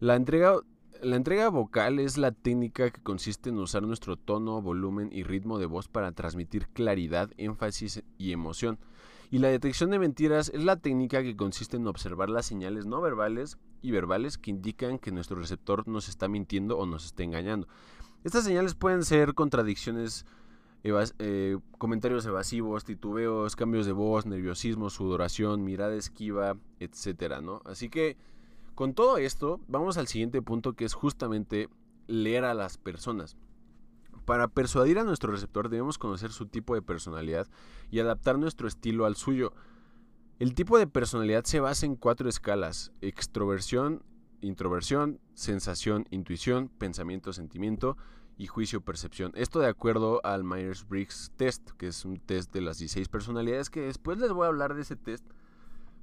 La 0.00 0.16
entrega, 0.16 0.54
la 1.02 1.16
entrega 1.16 1.50
vocal 1.50 1.98
es 1.98 2.16
la 2.16 2.32
técnica 2.32 2.90
que 2.90 3.02
consiste 3.02 3.50
en 3.50 3.58
usar 3.58 3.82
nuestro 3.82 4.16
tono, 4.16 4.62
volumen 4.62 5.10
y 5.12 5.22
ritmo 5.22 5.58
de 5.58 5.66
voz 5.66 5.86
para 5.86 6.12
transmitir 6.12 6.66
claridad, 6.68 7.30
énfasis 7.36 8.02
y 8.16 8.32
emoción. 8.32 8.78
Y 9.34 9.40
la 9.40 9.48
detección 9.48 9.90
de 9.90 9.98
mentiras 9.98 10.48
es 10.54 10.62
la 10.62 10.76
técnica 10.76 11.20
que 11.20 11.34
consiste 11.34 11.76
en 11.76 11.88
observar 11.88 12.30
las 12.30 12.46
señales 12.46 12.86
no 12.86 13.00
verbales 13.00 13.58
y 13.82 13.90
verbales 13.90 14.38
que 14.38 14.52
indican 14.52 15.00
que 15.00 15.10
nuestro 15.10 15.36
receptor 15.36 15.88
nos 15.88 16.08
está 16.08 16.28
mintiendo 16.28 16.78
o 16.78 16.86
nos 16.86 17.06
está 17.06 17.24
engañando. 17.24 17.66
Estas 18.22 18.44
señales 18.44 18.76
pueden 18.76 19.02
ser 19.02 19.34
contradicciones, 19.34 20.24
eh, 20.84 21.58
comentarios 21.78 22.24
evasivos, 22.26 22.84
titubeos, 22.84 23.56
cambios 23.56 23.86
de 23.86 23.92
voz, 23.92 24.24
nerviosismo, 24.24 24.88
sudoración, 24.88 25.64
mirada 25.64 25.96
esquiva, 25.96 26.56
etcétera, 26.78 27.40
¿no? 27.40 27.60
Así 27.64 27.88
que 27.88 28.16
con 28.76 28.94
todo 28.94 29.18
esto, 29.18 29.58
vamos 29.66 29.98
al 29.98 30.06
siguiente 30.06 30.42
punto 30.42 30.74
que 30.74 30.84
es 30.84 30.94
justamente 30.94 31.68
leer 32.06 32.44
a 32.44 32.54
las 32.54 32.78
personas. 32.78 33.36
Para 34.24 34.48
persuadir 34.48 34.98
a 34.98 35.04
nuestro 35.04 35.32
receptor 35.32 35.68
debemos 35.68 35.98
conocer 35.98 36.32
su 36.32 36.46
tipo 36.46 36.74
de 36.74 36.82
personalidad 36.82 37.46
y 37.90 38.00
adaptar 38.00 38.38
nuestro 38.38 38.66
estilo 38.68 39.04
al 39.04 39.16
suyo. 39.16 39.52
El 40.38 40.54
tipo 40.54 40.78
de 40.78 40.86
personalidad 40.86 41.44
se 41.44 41.60
basa 41.60 41.84
en 41.84 41.96
cuatro 41.96 42.28
escalas, 42.28 42.90
extroversión, 43.02 44.02
introversión, 44.40 45.20
sensación, 45.34 46.06
intuición, 46.10 46.68
pensamiento, 46.68 47.32
sentimiento 47.32 47.96
y 48.38 48.46
juicio-percepción. 48.46 49.32
Esto 49.34 49.60
de 49.60 49.68
acuerdo 49.68 50.20
al 50.24 50.42
Myers-Briggs 50.42 51.32
Test, 51.36 51.70
que 51.72 51.88
es 51.88 52.04
un 52.04 52.18
test 52.18 52.52
de 52.52 52.62
las 52.62 52.78
16 52.78 53.08
personalidades, 53.08 53.70
que 53.70 53.82
después 53.82 54.18
les 54.18 54.32
voy 54.32 54.46
a 54.46 54.48
hablar 54.48 54.74
de 54.74 54.82
ese 54.82 54.96
test, 54.96 55.24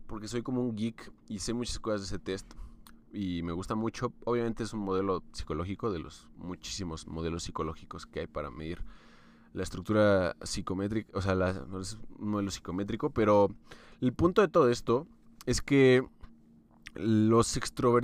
porque 0.08 0.28
soy 0.28 0.44
como 0.44 0.62
un 0.62 0.76
geek 0.76 1.12
y 1.28 1.40
sé 1.40 1.54
muchas 1.54 1.80
cosas 1.80 2.02
de 2.02 2.06
ese 2.06 2.20
test 2.20 2.54
y 3.14 3.44
me 3.44 3.52
gusta 3.52 3.76
mucho. 3.76 4.14
Obviamente 4.26 4.64
es 4.64 4.74
un 4.74 4.82
modelo 4.82 5.24
psicológico 5.32 5.92
de 5.92 6.00
los 6.00 6.28
muchísimos 6.38 7.08
modelos 7.08 7.44
psicológicos 7.44 8.06
que 8.06 8.22
hay 8.22 8.28
para 8.28 8.50
medir 8.50 8.84
la 9.54 9.64
estructura 9.64 10.36
psicométrica, 10.42 11.10
o 11.14 11.22
sea, 11.22 11.36
no 11.36 11.82
es 11.82 12.00
un 12.20 12.30
modelo 12.30 12.52
psicométrico, 12.52 13.10
pero 13.10 13.50
el 14.00 14.14
punto 14.14 14.42
de 14.42 14.48
todo 14.48 14.70
esto 14.70 15.08
es 15.46 15.62
que 15.62 16.08
los 16.94 17.60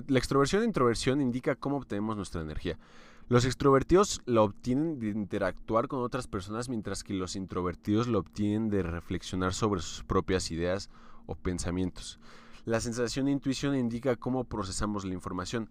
la 0.07 0.19
extroversión 0.19 0.63
e 0.63 0.65
introversión 0.65 1.21
indica 1.21 1.55
cómo 1.55 1.77
obtenemos 1.77 2.15
nuestra 2.15 2.41
energía. 2.41 2.77
Los 3.29 3.43
extrovertidos 3.43 4.21
la 4.25 4.41
obtienen 4.41 4.99
de 4.99 5.09
interactuar 5.09 5.89
con 5.89 5.99
otras 5.99 6.27
personas, 6.27 6.69
mientras 6.69 7.03
que 7.03 7.13
los 7.13 7.35
introvertidos 7.35 8.07
lo 8.07 8.19
obtienen 8.19 8.69
de 8.69 8.83
reflexionar 8.83 9.53
sobre 9.53 9.81
sus 9.81 10.03
propias 10.03 10.49
ideas 10.51 10.89
o 11.25 11.35
pensamientos. 11.35 12.19
La 12.67 12.81
sensación 12.81 13.29
e 13.29 13.31
intuición 13.31 13.77
indica 13.77 14.17
cómo 14.17 14.43
procesamos 14.43 15.05
la 15.05 15.13
información. 15.13 15.69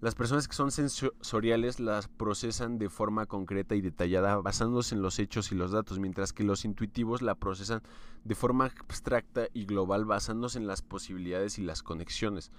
Las 0.00 0.16
personas 0.16 0.48
que 0.48 0.56
son 0.56 0.72
sensoriales 0.72 1.78
las 1.78 2.08
procesan 2.08 2.78
de 2.78 2.88
forma 2.88 3.26
concreta 3.26 3.76
y 3.76 3.80
detallada 3.80 4.34
basándose 4.38 4.96
en 4.96 5.02
los 5.02 5.20
hechos 5.20 5.52
y 5.52 5.54
los 5.54 5.70
datos, 5.70 6.00
mientras 6.00 6.32
que 6.32 6.42
los 6.42 6.64
intuitivos 6.64 7.22
la 7.22 7.36
procesan 7.36 7.80
de 8.24 8.34
forma 8.34 8.64
abstracta 8.64 9.46
y 9.54 9.66
global 9.66 10.04
basándose 10.04 10.58
en 10.58 10.66
las 10.66 10.82
posibilidades 10.82 11.60
y 11.60 11.62
las 11.62 11.84
conexiones. 11.84 12.50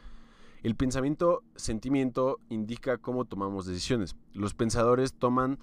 El 0.61 0.75
pensamiento 0.75 1.43
sentimiento 1.57 2.39
indica 2.47 2.97
cómo 2.99 3.25
tomamos 3.25 3.65
decisiones. 3.65 4.15
Los 4.33 4.53
pensadores 4.53 5.11
toman 5.11 5.59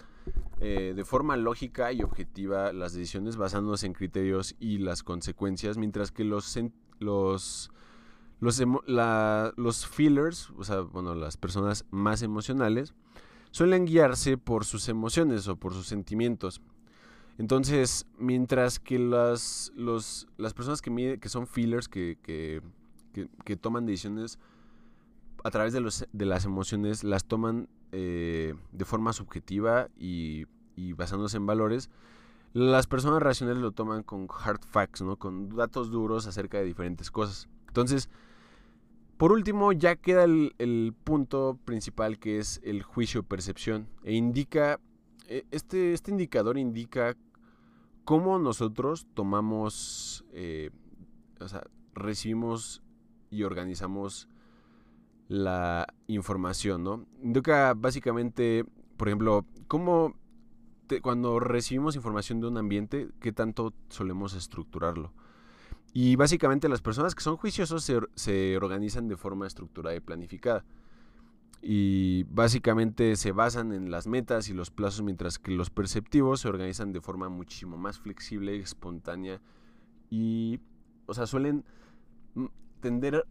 eh, 0.60 0.92
de 0.94 1.04
forma 1.06 1.38
lógica 1.38 1.90
y 1.90 2.02
objetiva 2.02 2.74
las 2.74 2.92
decisiones 2.92 3.38
basándose 3.38 3.86
en 3.86 3.94
criterios 3.94 4.56
y 4.60 4.76
las 4.76 5.02
consecuencias, 5.02 5.78
mientras 5.78 6.12
que 6.12 6.24
los, 6.24 6.58
los, 6.98 7.70
los, 8.40 8.62
los 9.56 9.86
feelers, 9.86 10.50
o 10.56 10.64
sea, 10.64 10.80
bueno, 10.80 11.14
las 11.14 11.36
personas 11.36 11.84
más 11.90 12.22
emocionales, 12.22 12.94
suelen 13.50 13.84
guiarse 13.84 14.38
por 14.38 14.64
sus 14.64 14.88
emociones 14.88 15.46
o 15.48 15.56
por 15.56 15.72
sus 15.72 15.86
sentimientos. 15.86 16.60
Entonces, 17.38 18.06
mientras 18.18 18.78
que 18.78 18.98
las, 18.98 19.72
los, 19.74 20.28
las 20.36 20.52
personas 20.52 20.82
que, 20.82 21.18
que 21.20 21.28
son 21.28 21.46
feelers, 21.46 21.88
que, 21.88 22.18
que, 22.22 22.60
que 23.44 23.56
toman 23.56 23.86
decisiones 23.86 24.38
a 25.44 25.50
través 25.50 25.72
de, 25.72 25.80
los, 25.80 26.06
de 26.12 26.26
las 26.26 26.44
emociones 26.44 27.04
las 27.04 27.24
toman 27.24 27.68
eh, 27.92 28.54
de 28.72 28.84
forma 28.84 29.12
subjetiva 29.12 29.88
y, 29.98 30.46
basándose 30.96 31.36
en 31.36 31.46
valores. 31.46 31.90
Las 32.52 32.86
personas 32.86 33.22
racionales 33.22 33.62
lo 33.62 33.72
toman 33.72 34.02
con 34.02 34.26
hard 34.28 34.62
facts, 34.64 35.02
¿no? 35.02 35.16
Con 35.16 35.50
datos 35.50 35.90
duros 35.90 36.26
acerca 36.26 36.58
de 36.58 36.64
diferentes 36.64 37.10
cosas. 37.10 37.48
Entonces, 37.68 38.08
por 39.20 39.32
último, 39.32 39.72
ya 39.72 39.96
queda 39.96 40.24
el, 40.24 40.94
punto 41.04 41.58
principal 41.66 42.18
que 42.18 42.38
es 42.38 42.58
el 42.64 42.82
juicio-percepción. 42.82 43.86
E 44.02 44.14
indica, 44.14 44.80
e, 45.28 45.44
este, 45.50 45.92
este 45.92 46.10
indicador 46.10 46.56
indica 46.56 47.18
cómo 48.06 48.38
nosotros 48.38 49.06
tomamos, 49.12 50.24
eh, 50.32 50.70
o 51.38 51.48
sea, 51.48 51.64
recibimos 51.92 52.82
y 53.28 53.42
organizamos 53.42 54.26
la 55.28 55.86
información, 56.06 56.82
¿no? 56.82 57.04
Indica 57.22 57.74
básicamente, 57.74 58.64
por 58.96 59.08
ejemplo, 59.08 59.44
cómo 59.68 60.14
cuando 61.02 61.40
recibimos 61.40 61.94
información 61.94 62.40
de 62.40 62.48
un 62.48 62.56
ambiente, 62.56 63.10
qué 63.20 63.32
tanto 63.32 63.74
solemos 63.90 64.32
estructurarlo. 64.32 65.12
Y 65.92 66.16
básicamente 66.16 66.68
las 66.68 66.82
personas 66.82 67.14
que 67.14 67.22
son 67.22 67.36
juiciosos 67.36 67.82
se, 67.82 67.98
se 68.14 68.56
organizan 68.56 69.08
de 69.08 69.16
forma 69.16 69.46
estructurada 69.46 69.96
y 69.96 70.00
planificada. 70.00 70.64
Y 71.62 72.24
básicamente 72.24 73.16
se 73.16 73.32
basan 73.32 73.72
en 73.72 73.90
las 73.90 74.06
metas 74.06 74.48
y 74.48 74.54
los 74.54 74.70
plazos, 74.70 75.02
mientras 75.02 75.38
que 75.38 75.50
los 75.50 75.68
perceptivos 75.68 76.40
se 76.40 76.48
organizan 76.48 76.92
de 76.92 77.00
forma 77.00 77.28
muchísimo 77.28 77.76
más 77.76 77.98
flexible, 77.98 78.58
espontánea 78.58 79.40
y, 80.10 80.60
o 81.06 81.14
sea, 81.14 81.26
suelen 81.26 81.64
mm, 82.34 82.46
tender 82.80 83.26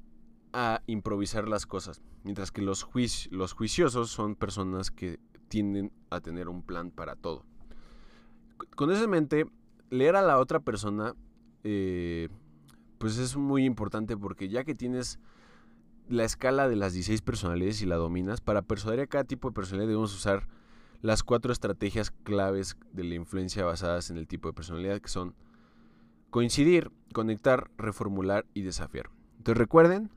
a 0.53 0.81
improvisar 0.87 1.47
las 1.47 1.65
cosas, 1.65 2.01
mientras 2.23 2.51
que 2.51 2.61
los, 2.61 2.87
los 3.29 3.53
juiciosos 3.53 4.09
son 4.09 4.35
personas 4.35 4.89
que 4.89 5.19
tienden 5.49 5.91
a 6.09 6.21
tener 6.21 6.47
un 6.47 6.63
plan 6.63 6.89
para 6.91 7.15
todo. 7.15 7.45
Con 8.75 8.91
eso 8.91 9.03
en 9.03 9.09
mente, 9.09 9.45
leer 9.89 10.15
a 10.15 10.21
la 10.21 10.39
otra 10.39 10.59
persona, 10.59 11.15
eh, 11.63 12.29
pues 12.99 13.17
es 13.17 13.35
muy 13.35 13.65
importante 13.65 14.15
porque 14.15 14.49
ya 14.49 14.63
que 14.63 14.75
tienes 14.75 15.19
la 16.07 16.23
escala 16.25 16.67
de 16.67 16.75
las 16.75 16.93
16 16.93 17.21
personalidades 17.21 17.81
y 17.81 17.85
la 17.85 17.95
dominas, 17.95 18.41
para 18.41 18.61
persuadir 18.61 18.99
a 19.01 19.07
cada 19.07 19.23
tipo 19.23 19.49
de 19.49 19.53
personalidad 19.53 19.87
debemos 19.87 20.13
usar 20.13 20.47
las 21.01 21.23
cuatro 21.23 21.53
estrategias 21.53 22.11
claves 22.11 22.77
de 22.91 23.03
la 23.05 23.15
influencia 23.15 23.63
basadas 23.63 24.09
en 24.09 24.17
el 24.17 24.27
tipo 24.27 24.49
de 24.49 24.53
personalidad, 24.53 24.99
que 24.99 25.07
son 25.07 25.33
coincidir, 26.29 26.91
conectar, 27.13 27.71
reformular 27.77 28.45
y 28.53 28.63
desafiar. 28.63 29.09
Entonces 29.37 29.57
recuerden, 29.57 30.11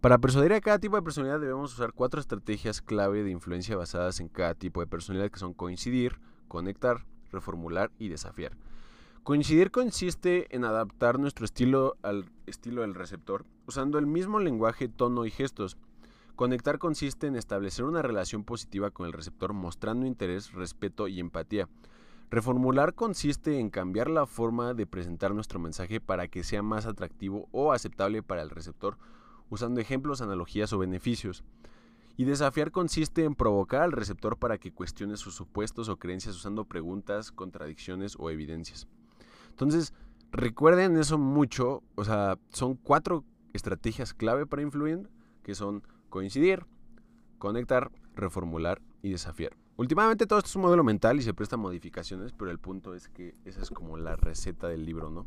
para 0.00 0.18
persuadir 0.18 0.52
a 0.52 0.60
cada 0.60 0.78
tipo 0.78 0.96
de 0.96 1.02
personalidad 1.02 1.40
debemos 1.40 1.74
usar 1.74 1.92
cuatro 1.92 2.20
estrategias 2.20 2.82
clave 2.82 3.24
de 3.24 3.30
influencia 3.30 3.76
basadas 3.76 4.20
en 4.20 4.28
cada 4.28 4.54
tipo 4.54 4.80
de 4.80 4.86
personalidad 4.86 5.30
que 5.30 5.40
son 5.40 5.54
coincidir, 5.54 6.20
conectar, 6.46 7.04
reformular 7.32 7.90
y 7.98 8.08
desafiar. 8.08 8.56
Coincidir 9.24 9.70
consiste 9.70 10.48
en 10.50 10.64
adaptar 10.64 11.20
nuestro 11.20 11.44
estilo 11.44 11.96
al 12.02 12.24
estilo 12.46 12.82
del 12.82 12.96
receptor, 12.96 13.44
usando 13.68 14.00
el 14.00 14.06
mismo 14.08 14.40
lenguaje, 14.40 14.88
tono 14.88 15.24
y 15.24 15.30
gestos. 15.30 15.76
Conectar 16.34 16.80
consiste 16.80 17.28
en 17.28 17.36
establecer 17.36 17.84
una 17.84 18.02
relación 18.02 18.42
positiva 18.42 18.90
con 18.90 19.06
el 19.06 19.12
receptor 19.12 19.52
mostrando 19.52 20.06
interés, 20.06 20.52
respeto 20.54 21.06
y 21.06 21.20
empatía. 21.20 21.68
Reformular 22.30 22.94
consiste 22.94 23.60
en 23.60 23.70
cambiar 23.70 24.10
la 24.10 24.26
forma 24.26 24.74
de 24.74 24.88
presentar 24.88 25.32
nuestro 25.36 25.60
mensaje 25.60 26.00
para 26.00 26.26
que 26.26 26.42
sea 26.42 26.64
más 26.64 26.86
atractivo 26.86 27.48
o 27.52 27.70
aceptable 27.72 28.24
para 28.24 28.42
el 28.42 28.50
receptor 28.50 28.98
usando 29.50 29.80
ejemplos, 29.80 30.20
analogías 30.20 30.72
o 30.72 30.78
beneficios. 30.78 31.44
Y 32.16 32.24
desafiar 32.24 32.72
consiste 32.72 33.22
en 33.22 33.36
provocar 33.36 33.82
al 33.82 33.92
receptor 33.92 34.36
para 34.36 34.58
que 34.58 34.72
cuestione 34.72 35.16
sus 35.16 35.36
supuestos 35.36 35.88
o 35.88 35.96
creencias 35.96 36.34
usando 36.34 36.64
preguntas, 36.64 37.30
contradicciones 37.30 38.16
o 38.18 38.28
evidencias. 38.28 38.88
Entonces, 39.52 39.94
recuerden 40.30 40.96
eso 40.96 41.18
mucho, 41.18 41.82
o 41.94 42.04
sea, 42.04 42.38
son 42.50 42.74
cuatro 42.74 43.24
estrategias 43.52 44.14
clave 44.14 44.46
para 44.46 44.62
influir, 44.62 45.08
que 45.42 45.54
son 45.54 45.82
coincidir, 46.08 46.66
conectar, 47.38 47.90
reformular 48.14 48.82
y 49.02 49.10
desafiar. 49.10 49.56
Últimamente 49.76 50.26
todo 50.26 50.38
esto 50.38 50.48
es 50.48 50.56
un 50.56 50.62
modelo 50.62 50.84
mental 50.84 51.18
y 51.18 51.22
se 51.22 51.34
presta 51.34 51.56
modificaciones, 51.56 52.32
pero 52.32 52.50
el 52.50 52.58
punto 52.58 52.94
es 52.94 53.08
que 53.08 53.34
esa 53.44 53.62
es 53.62 53.70
como 53.70 53.96
la 53.96 54.16
receta 54.16 54.68
del 54.68 54.84
libro, 54.84 55.10
¿no? 55.10 55.26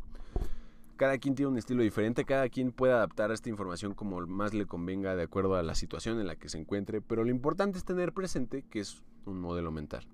cada 0.96 1.18
quien 1.18 1.36
tiene 1.36 1.52
un 1.52 1.58
estilo 1.58 1.84
diferente, 1.84 2.26
cada 2.26 2.50
quien 2.50 2.72
puede 2.72 2.94
adaptar 2.94 3.32
esta 3.32 3.50
información 3.50 3.94
como 3.94 4.22
más 4.22 4.54
le 4.54 4.66
convenga 4.66 5.16
de 5.16 5.24
acuerdo 5.24 5.56
a 5.56 5.64
la 5.64 5.76
situación 5.76 6.20
en 6.20 6.28
la 6.28 6.36
que 6.36 6.50
se 6.50 6.58
encuentre, 6.58 7.02
pero 7.02 7.24
lo 7.24 7.30
importante 7.30 7.78
es 7.78 7.86
tener 7.86 8.14
presente 8.14 8.64
que 8.70 8.80
es 8.80 9.04
un 9.26 9.40
modelo 9.40 9.72
mental. 9.72 10.08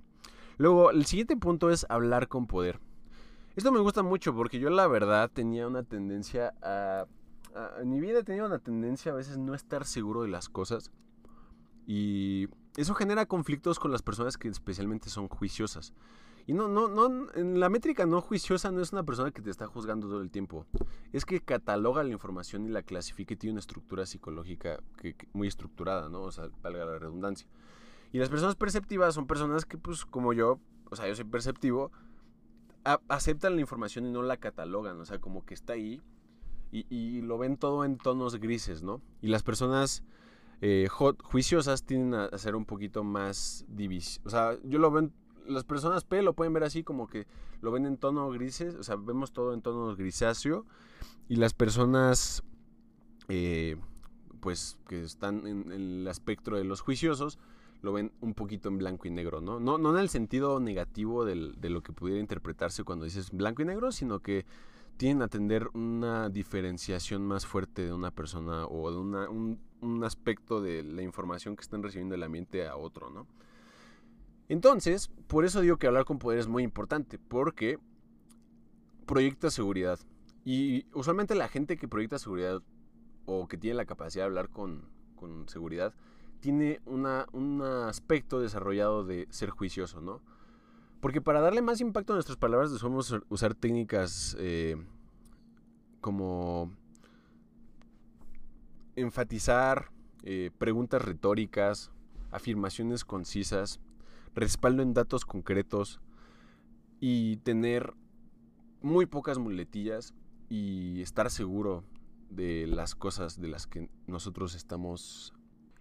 Luego, 0.57 0.91
el 0.91 1.05
siguiente 1.05 1.37
punto 1.37 1.69
es 1.69 1.85
hablar 1.89 2.27
con 2.27 2.47
poder. 2.47 2.79
Esto 3.55 3.71
me 3.71 3.79
gusta 3.79 4.01
mucho 4.03 4.33
porque 4.33 4.59
yo 4.59 4.69
la 4.69 4.87
verdad 4.87 5.29
tenía 5.31 5.67
una 5.67 5.83
tendencia 5.83 6.53
a, 6.61 7.05
en 7.79 7.89
mi 7.89 7.99
vida 7.99 8.19
he 8.19 8.23
tenido 8.23 8.45
una 8.45 8.59
tendencia 8.59 9.11
a 9.11 9.15
veces 9.15 9.37
no 9.37 9.53
estar 9.53 9.85
seguro 9.85 10.21
de 10.21 10.29
las 10.29 10.47
cosas 10.47 10.91
y 11.85 12.47
eso 12.77 12.93
genera 12.93 13.25
conflictos 13.25 13.79
con 13.79 13.91
las 13.91 14.01
personas 14.01 14.37
que 14.37 14.47
especialmente 14.47 15.09
son 15.09 15.27
juiciosas. 15.27 15.93
Y 16.47 16.53
no, 16.53 16.67
no, 16.67 16.87
no, 16.87 17.27
en 17.33 17.59
la 17.59 17.69
métrica 17.69 18.05
no 18.05 18.21
juiciosa 18.21 18.71
no 18.71 18.81
es 18.81 18.93
una 18.93 19.03
persona 19.03 19.31
que 19.31 19.41
te 19.41 19.49
está 19.49 19.67
juzgando 19.67 20.07
todo 20.07 20.21
el 20.21 20.31
tiempo. 20.31 20.65
Es 21.11 21.25
que 21.25 21.41
cataloga 21.41 22.03
la 22.03 22.11
información 22.11 22.65
y 22.65 22.69
la 22.69 22.81
clasifica 22.81 23.33
y 23.33 23.37
tiene 23.37 23.53
una 23.53 23.59
estructura 23.59 24.05
psicológica 24.05 24.81
que, 24.97 25.15
muy 25.33 25.47
estructurada, 25.47 26.09
¿no? 26.09 26.21
O 26.21 26.31
sea, 26.31 26.49
valga 26.63 26.85
la 26.85 26.97
redundancia. 26.97 27.47
Y 28.11 28.17
las 28.17 28.29
personas 28.29 28.55
perceptivas 28.55 29.13
son 29.13 29.27
personas 29.27 29.65
que, 29.65 29.77
pues, 29.77 30.05
como 30.05 30.33
yo, 30.33 30.59
o 30.89 30.95
sea, 30.95 31.07
yo 31.07 31.15
soy 31.15 31.25
perceptivo, 31.25 31.91
aceptan 32.83 33.55
la 33.55 33.61
información 33.61 34.05
y 34.05 34.11
no 34.11 34.21
la 34.23 34.37
catalogan, 34.37 34.99
o 34.99 35.05
sea, 35.05 35.19
como 35.19 35.45
que 35.45 35.53
está 35.53 35.73
ahí 35.73 36.01
y, 36.71 37.21
lo 37.21 37.37
ven 37.37 37.57
todo 37.57 37.83
en 37.83 37.97
tonos 37.97 38.37
grises, 38.37 38.81
¿no? 38.81 39.01
Y 39.21 39.27
las 39.27 39.43
personas 39.43 40.03
eh, 40.61 40.87
juiciosas 40.89 41.83
tienden 41.83 42.19
a 42.19 42.37
ser 42.37 42.55
un 42.55 42.65
poquito 42.65 43.03
más 43.03 43.65
divis. 43.67 44.21
O 44.23 44.29
sea, 44.29 44.57
yo 44.63 44.79
lo 44.79 44.89
veo, 44.89 45.09
las 45.47 45.63
personas 45.63 46.03
P 46.05 46.21
lo 46.21 46.33
pueden 46.33 46.53
ver 46.53 46.63
así 46.63 46.83
como 46.83 47.07
que 47.07 47.27
lo 47.61 47.71
ven 47.71 47.85
en 47.85 47.97
tono 47.97 48.29
grises, 48.29 48.75
o 48.75 48.83
sea, 48.83 48.95
vemos 48.95 49.33
todo 49.33 49.53
en 49.53 49.61
tono 49.61 49.95
grisáceo. 49.95 50.65
Y 51.27 51.35
las 51.35 51.53
personas, 51.53 52.43
eh, 53.27 53.77
pues, 54.39 54.77
que 54.87 55.03
están 55.03 55.45
en, 55.47 55.71
el 55.71 56.07
espectro 56.07 56.57
de 56.57 56.63
los 56.63 56.81
juiciosos, 56.81 57.37
lo 57.81 57.93
ven 57.93 58.11
un 58.21 58.33
poquito 58.33 58.69
en 58.69 58.77
blanco 58.77 59.07
y 59.07 59.11
negro, 59.11 59.41
¿no? 59.41 59.59
No, 59.59 59.77
en 59.89 59.97
el 59.97 60.09
sentido 60.09 60.59
negativo 60.59 61.25
de 61.25 61.69
lo 61.69 61.81
que 61.81 61.93
pudiera 61.93 62.19
interpretarse 62.19 62.83
cuando 62.83 63.05
dices 63.05 63.31
blanco 63.31 63.61
y 63.61 63.65
negro, 63.65 63.91
sino 63.91 64.19
que 64.19 64.45
tienen 64.97 65.23
a 65.23 65.27
tener 65.27 65.67
una 65.73 66.29
diferenciación 66.29 67.25
más 67.25 67.45
fuerte 67.45 67.83
de 67.83 67.91
una 67.91 68.11
persona 68.11 68.67
o 68.67 68.91
de 68.91 68.97
un, 68.99 69.59
un, 69.81 70.03
aspecto 70.03 70.61
de 70.61 70.83
la 70.83 71.01
información 71.01 71.55
que 71.55 71.63
están 71.63 71.81
recibiendo 71.81 72.13
del 72.13 72.21
ambiente 72.21 72.67
a 72.67 72.75
otro, 72.75 73.09
¿no? 73.09 73.25
Entonces, 74.47 75.09
por 75.27 75.43
eso 75.43 75.61
digo 75.61 75.77
que 75.77 75.87
hablar 75.87 76.05
con 76.05 76.19
poder 76.19 76.37
es 76.37 76.47
muy 76.47 76.61
importante, 76.61 77.17
porque 77.17 77.79
proyecta 79.07 79.49
seguridad. 79.49 79.99
Y 80.45 80.85
usualmente 80.93 81.33
la 81.33 81.47
gente 81.47 81.77
que 81.77 81.87
proyecta 81.87 82.19
seguridad 82.19 82.61
o 83.25 83.47
que 83.47 83.57
tiene 83.57 83.77
la 83.77 83.85
capacidad 83.85 84.25
de 84.25 84.27
hablar 84.27 84.49
con, 84.49 84.83
con 85.15 85.47
seguridad, 85.49 85.95
tiene 86.41 86.81
un 86.85 87.61
aspecto 87.61 88.39
desarrollado 88.41 89.05
de 89.05 89.27
ser 89.29 89.49
juicioso, 89.49 90.01
¿no? 90.01 90.21
Porque 90.99 91.21
para 91.21 91.41
darle 91.41 91.61
más 91.61 91.81
impacto 91.81 92.13
a 92.13 92.15
nuestras 92.15 92.37
palabras 92.37 92.71
debemos 92.71 93.15
usar 93.29 93.55
técnicas 93.55 94.35
eh, 94.39 94.75
como 95.99 96.71
enfatizar 98.95 99.89
eh, 100.23 100.51
preguntas 100.57 101.01
retóricas, 101.01 101.91
afirmaciones 102.31 103.05
concisas, 103.05 103.79
respaldo 104.35 104.83
en 104.83 104.93
datos 104.93 105.25
concretos 105.25 106.01
y 106.99 107.37
tener 107.37 107.93
muy 108.81 109.05
pocas 109.05 109.37
muletillas 109.39 110.13
y 110.49 111.01
estar 111.01 111.31
seguro 111.31 111.83
de 112.29 112.67
las 112.67 112.95
cosas 112.95 113.39
de 113.39 113.47
las 113.47 113.67
que 113.67 113.89
nosotros 114.07 114.55
estamos. 114.55 115.33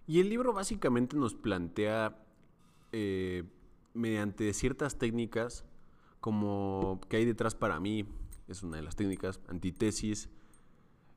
Y 0.07 0.19
el 0.19 0.29
libro 0.29 0.53
básicamente 0.53 1.15
nos 1.15 1.35
plantea 1.35 2.17
eh, 2.91 3.43
mediante 3.93 4.53
ciertas 4.53 4.97
técnicas, 4.97 5.65
como 6.19 6.99
que 7.09 7.17
hay 7.17 7.25
detrás 7.25 7.55
para 7.55 7.79
mí, 7.79 8.05
es 8.47 8.63
una 8.63 8.77
de 8.77 8.83
las 8.83 8.95
técnicas, 8.95 9.39
antítesis, 9.47 10.29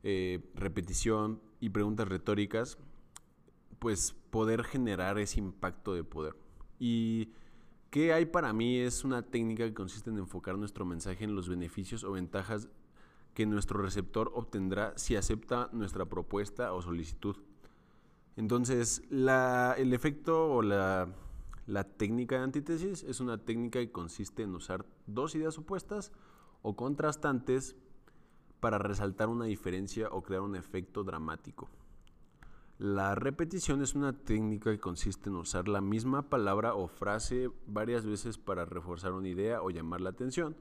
eh, 0.03 0.41
repetición 0.55 1.41
y 1.61 1.71
preguntas 1.71 2.09
retóricas, 2.09 2.79
pues 3.79 4.15
poder 4.31 4.65
generar 4.65 5.19
ese 5.19 5.41
impacto 5.41 5.95
de 5.95 6.05
poder. 6.05 6.37
Y 6.79 7.31
qué 7.91 8.13
hay 8.13 8.27
para 8.27 8.53
mí 8.53 8.79
es 8.79 9.05
una 9.05 9.23
técnica 9.23 9.65
que 9.65 9.75
consiste 9.75 10.11
en 10.11 10.19
enfocar 10.19 10.59
nuestro 10.59 10.85
mensaje 10.85 11.25
en 11.25 11.35
los 11.35 11.49
beneficios 11.49 12.05
o 12.05 12.13
ventajas 12.13 12.69
que 13.35 13.47
nuestro 13.47 13.81
receptor 13.83 14.31
obtendrá 14.35 14.97
si 14.97 15.17
acepta 15.17 15.69
nuestra 15.73 16.07
propuesta 16.07 16.73
o 16.73 16.83
solicitud. 16.83 17.37
Entonces, 18.37 19.03
el 19.11 19.93
efecto 19.93 20.51
o 20.51 20.63
la 20.63 21.09
técnica 21.97 22.37
de 22.37 22.45
antítesis 22.45 23.03
es 23.05 23.21
una 23.21 23.39
técnica 23.39 23.79
que 23.79 23.93
consiste 23.93 24.43
en 24.43 24.55
usar 24.55 24.85
dos 25.07 25.35
ideas 25.35 25.57
opuestas 25.59 26.13
o 26.63 26.77
contrastantes 26.77 27.77
para 28.61 28.79
resaltar 28.79 29.29
una 29.29 29.45
diferencia 29.45 30.09
o 30.11 30.23
crear 30.23 30.41
un 30.41 30.57
efecto 30.57 31.05
dramático. 31.05 31.69
La 32.79 33.15
repetición 33.15 33.83
es 33.83 33.95
una 33.95 34.15
técnica 34.15 34.73
que 34.73 34.81
consiste 34.81 35.29
en 35.29 35.37
usar 35.37 35.69
la 35.69 35.81
misma 35.81 36.29
palabra 36.29 36.75
o 36.75 36.89
frase 36.89 37.51
varias 37.67 38.05
veces 38.05 38.37
para 38.37 38.65
reforzar 38.65 39.13
una 39.13 39.29
idea 39.29 39.63
o 39.63 39.71
llamar 39.71 40.01
la 40.01 40.11
atención. 40.11 40.57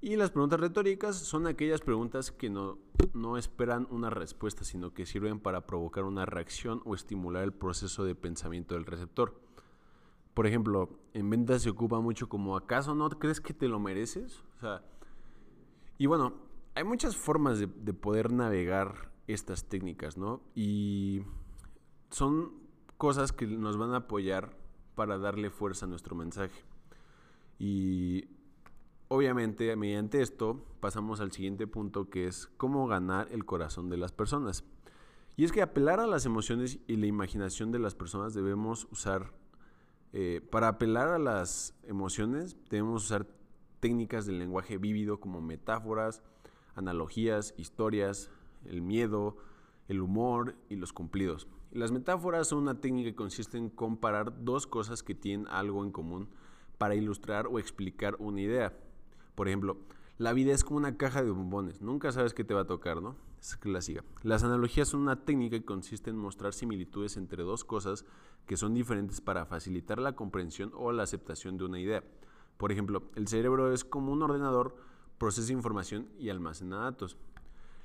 Y 0.00 0.16
las 0.16 0.30
preguntas 0.30 0.60
retóricas 0.60 1.16
son 1.16 1.46
aquellas 1.46 1.80
preguntas 1.80 2.30
que 2.30 2.50
no, 2.50 2.78
no, 3.14 3.36
esperan 3.36 3.88
una 3.90 4.10
respuesta, 4.10 4.62
sino 4.62 4.94
que 4.94 5.06
sirven 5.06 5.40
para 5.40 5.66
provocar 5.66 6.04
una 6.04 6.24
reacción 6.24 6.82
o 6.84 6.94
estimular 6.94 7.42
el 7.42 7.52
proceso 7.52 8.04
de 8.04 8.14
pensamiento 8.14 8.74
del 8.74 8.86
receptor. 8.86 9.40
Por 10.34 10.46
ejemplo, 10.46 11.00
en 11.14 11.28
ventas 11.30 11.62
se 11.62 11.70
ocupa 11.70 11.98
mucho 12.00 12.28
como, 12.28 12.56
¿acaso 12.56 12.94
no 12.94 13.08
crees 13.10 13.40
que 13.40 13.54
te 13.54 13.66
lo 13.66 13.80
mereces? 13.80 14.44
O 14.56 14.60
sea, 14.60 14.84
y 15.98 16.06
bueno, 16.06 16.34
hay 16.76 16.84
muchas 16.84 17.16
formas 17.16 17.58
de, 17.58 17.66
poder 17.66 18.32
navegar 18.32 19.10
estas 19.26 19.64
técnicas, 19.64 20.16
¿no? 20.16 20.40
Y 20.54 21.22
son 22.10 22.52
cosas 22.96 23.32
que 23.32 23.48
nos 23.48 23.76
van 23.76 23.92
a 23.94 23.96
apoyar 23.96 24.56
para 24.94 25.18
darle 25.18 25.50
fuerza 25.50 25.86
a 25.86 25.88
nuestro 25.88 26.14
mensaje. 26.14 26.62
Y 27.58 28.28
obviamente, 29.08 29.74
mediante 29.76 30.22
esto, 30.22 30.64
pasamos 30.80 31.20
al 31.20 31.32
siguiente 31.32 31.66
punto 31.66 32.08
que 32.08 32.26
es 32.26 32.48
cómo 32.56 32.86
ganar 32.86 33.28
el 33.32 33.44
corazón 33.44 33.88
de 33.90 33.96
las 33.96 34.12
personas. 34.12 34.64
Y 35.36 35.44
es 35.44 35.52
que 35.52 35.62
apelar 35.62 36.00
a 36.00 36.06
las 36.06 36.26
emociones 36.26 36.78
y 36.86 36.96
la 36.96 37.06
imaginación 37.06 37.72
de 37.72 37.78
las 37.78 37.94
personas 37.94 38.34
debemos 38.34 38.88
usar 38.90 39.32
eh, 40.12 40.40
para 40.50 40.68
apelar 40.68 41.08
a 41.08 41.18
las 41.18 41.74
emociones 41.82 42.56
debemos 42.70 43.04
usar 43.04 43.26
técnicas 43.80 44.24
del 44.24 44.38
lenguaje 44.38 44.78
vívido 44.78 45.20
como 45.20 45.40
metáforas, 45.40 46.22
analogías, 46.74 47.54
historias, 47.58 48.30
el 48.64 48.80
miedo, 48.80 49.36
el 49.86 50.00
humor 50.00 50.56
y 50.68 50.76
los 50.76 50.92
cumplidos. 50.92 51.46
Las 51.70 51.92
metáforas 51.92 52.48
son 52.48 52.60
una 52.60 52.80
técnica 52.80 53.10
que 53.10 53.16
consiste 53.16 53.58
en 53.58 53.68
comparar 53.68 54.44
dos 54.44 54.66
cosas 54.66 55.02
que 55.02 55.14
tienen 55.14 55.46
algo 55.48 55.84
en 55.84 55.92
común 55.92 56.30
para 56.78 56.94
ilustrar 56.94 57.46
o 57.46 57.58
explicar 57.58 58.16
una 58.18 58.40
idea. 58.40 58.72
Por 59.38 59.46
ejemplo, 59.46 59.76
la 60.16 60.32
vida 60.32 60.52
es 60.52 60.64
como 60.64 60.78
una 60.78 60.96
caja 60.96 61.22
de 61.22 61.30
bombones, 61.30 61.80
nunca 61.80 62.10
sabes 62.10 62.34
qué 62.34 62.42
te 62.42 62.54
va 62.54 62.62
a 62.62 62.66
tocar, 62.66 63.00
¿no? 63.00 63.14
Es 63.40 63.54
clásica. 63.54 64.02
Las 64.24 64.42
analogías 64.42 64.88
son 64.88 65.02
una 65.02 65.24
técnica 65.24 65.56
que 65.56 65.64
consiste 65.64 66.10
en 66.10 66.16
mostrar 66.16 66.52
similitudes 66.52 67.16
entre 67.16 67.44
dos 67.44 67.62
cosas 67.62 68.04
que 68.46 68.56
son 68.56 68.74
diferentes 68.74 69.20
para 69.20 69.46
facilitar 69.46 70.00
la 70.00 70.16
comprensión 70.16 70.72
o 70.74 70.90
la 70.90 71.04
aceptación 71.04 71.56
de 71.56 71.66
una 71.66 71.78
idea. 71.78 72.02
Por 72.56 72.72
ejemplo, 72.72 73.12
el 73.14 73.28
cerebro 73.28 73.72
es 73.72 73.84
como 73.84 74.10
un 74.10 74.24
ordenador, 74.24 74.74
procesa 75.18 75.52
información 75.52 76.08
y 76.18 76.30
almacena 76.30 76.78
datos. 76.78 77.16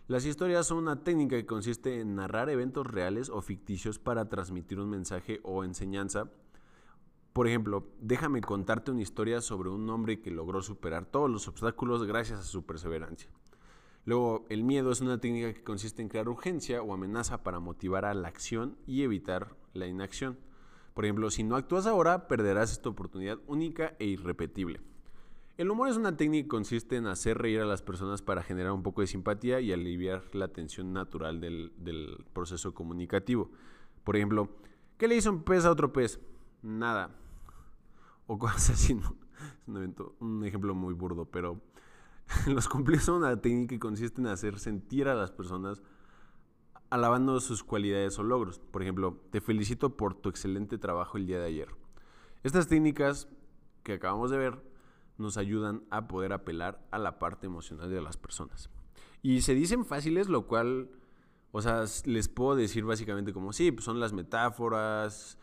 Las 0.07 0.25
historias 0.25 0.65
son 0.65 0.79
una 0.79 1.03
técnica 1.03 1.35
que 1.35 1.45
consiste 1.45 1.99
en 1.99 2.15
narrar 2.15 2.49
eventos 2.49 2.87
reales 2.87 3.29
o 3.29 3.43
ficticios 3.43 3.99
para 3.99 4.27
transmitir 4.27 4.79
un 4.79 4.89
mensaje 4.89 5.39
o 5.43 5.63
enseñanza. 5.63 6.31
Por 7.33 7.47
ejemplo, 7.47 7.87
déjame 7.99 8.41
contarte 8.41 8.91
una 8.91 9.01
historia 9.01 9.41
sobre 9.41 9.69
un 9.69 9.89
hombre 9.89 10.21
que 10.21 10.29
logró 10.29 10.61
superar 10.61 11.05
todos 11.07 11.29
los 11.29 11.47
obstáculos 11.47 12.05
gracias 12.05 12.39
a 12.39 12.43
su 12.43 12.63
perseverancia. 12.63 13.31
Luego, 14.05 14.45
el 14.49 14.63
miedo 14.63 14.91
es 14.91 15.01
una 15.01 15.19
técnica 15.19 15.53
que 15.53 15.63
consiste 15.63 16.01
en 16.01 16.09
crear 16.09 16.29
urgencia 16.29 16.83
o 16.83 16.93
amenaza 16.93 17.41
para 17.41 17.59
motivar 17.59 18.05
a 18.05 18.13
la 18.13 18.27
acción 18.27 18.77
y 18.85 19.01
evitar 19.01 19.55
la 19.73 19.87
inacción. 19.87 20.37
Por 20.93 21.05
ejemplo, 21.05 21.31
si 21.31 21.43
no 21.43 21.55
actúas 21.55 21.87
ahora, 21.87 22.27
perderás 22.27 22.71
esta 22.71 22.89
oportunidad 22.89 23.39
única 23.47 23.95
e 23.97 24.05
irrepetible. 24.05 24.81
El 25.57 25.71
humor 25.71 25.89
es 25.89 25.97
una 25.97 26.17
técnica 26.17 26.45
que 26.45 26.49
consiste 26.49 26.97
en 26.97 27.07
hacer 27.07 27.37
reír 27.37 27.61
a 27.61 27.65
las 27.65 27.81
personas 27.81 28.21
para 28.21 28.43
generar 28.43 28.73
un 28.73 28.83
poco 28.83 29.01
de 29.01 29.07
simpatía 29.07 29.59
y 29.59 29.71
aliviar 29.71 30.23
la 30.33 30.49
tensión 30.49 30.93
natural 30.93 31.39
del, 31.39 32.25
proceso 32.33 32.73
comunicativo. 32.73 33.49
Por 34.03 34.17
ejemplo, 34.17 34.49
¿qué 34.97 35.07
le 35.07 35.15
hizo 35.15 35.31
un 35.31 35.43
pez 35.43 35.65
a 35.65 35.71
otro 35.71 35.93
pez? 35.93 36.19
Nada. 36.61 37.22
O 38.33 38.39
cosas 38.39 38.69
así. 38.71 38.93
Es 38.93 39.69
un, 40.19 40.43
ejemplo 40.43 40.73
muy 40.73 40.95
burdo, 40.95 41.25
pero 41.25 41.61
los 42.47 42.67
cumplidos 42.67 43.03
son 43.03 43.17
una 43.17 43.39
técnica 43.39 43.75
que 43.75 43.79
consiste 43.79 44.21
en 44.21 44.27
hacer 44.27 44.57
sentir 44.57 45.07
a 45.07 45.13
las 45.13 45.31
personas 45.31 45.83
alabando 46.89 47.39
sus 47.39 47.63
cualidades 47.63 48.17
o 48.17 48.23
logros. 48.23 48.57
Por 48.57 48.81
ejemplo, 48.81 49.21
te 49.29 49.39
felicito 49.39 49.97
por 49.97 50.15
tu 50.15 50.29
excelente 50.29 50.79
trabajo 50.79 51.17
el 51.17 51.27
día 51.27 51.37
de 51.39 51.45
ayer. 51.45 51.67
Estas 52.41 52.67
técnicas 52.67 53.27
que 53.83 53.93
acabamos 53.93 54.31
de 54.31 54.39
ver 54.39 54.63
nos 55.19 55.37
ayudan 55.37 55.83
a 55.91 56.07
poder 56.07 56.33
apelar 56.33 56.83
a 56.89 56.97
la 56.97 57.19
parte 57.19 57.45
emocional 57.45 57.91
de 57.91 58.01
las 58.01 58.17
personas. 58.17 58.71
Y 59.21 59.41
se 59.41 59.53
dicen 59.53 59.85
fáciles, 59.85 60.27
lo 60.27 60.47
cual, 60.47 60.89
o 61.51 61.61
sea, 61.61 61.83
les 62.05 62.29
puedo 62.29 62.55
decir 62.55 62.83
básicamente 62.83 63.31
como, 63.31 63.53
sí, 63.53 63.71
pues 63.71 63.85
son 63.85 63.99
las 63.99 64.11
metáforas, 64.11 65.37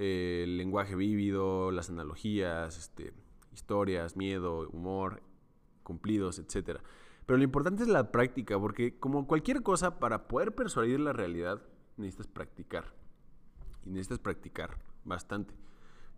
eh, 0.00 0.42
el 0.44 0.56
lenguaje 0.56 0.96
vívido, 0.96 1.70
las 1.70 1.90
analogías, 1.90 2.78
este, 2.78 3.12
historias, 3.52 4.16
miedo, 4.16 4.68
humor, 4.70 5.22
cumplidos, 5.82 6.38
etcétera. 6.38 6.82
Pero 7.26 7.36
lo 7.36 7.44
importante 7.44 7.82
es 7.82 7.88
la 7.88 8.10
práctica, 8.10 8.58
porque 8.58 8.98
como 8.98 9.26
cualquier 9.26 9.62
cosa, 9.62 9.98
para 9.98 10.26
poder 10.26 10.54
persuadir 10.54 11.00
la 11.00 11.12
realidad, 11.12 11.62
necesitas 11.96 12.26
practicar. 12.26 12.94
Y 13.84 13.90
necesitas 13.90 14.18
practicar 14.18 14.78
bastante. 15.04 15.54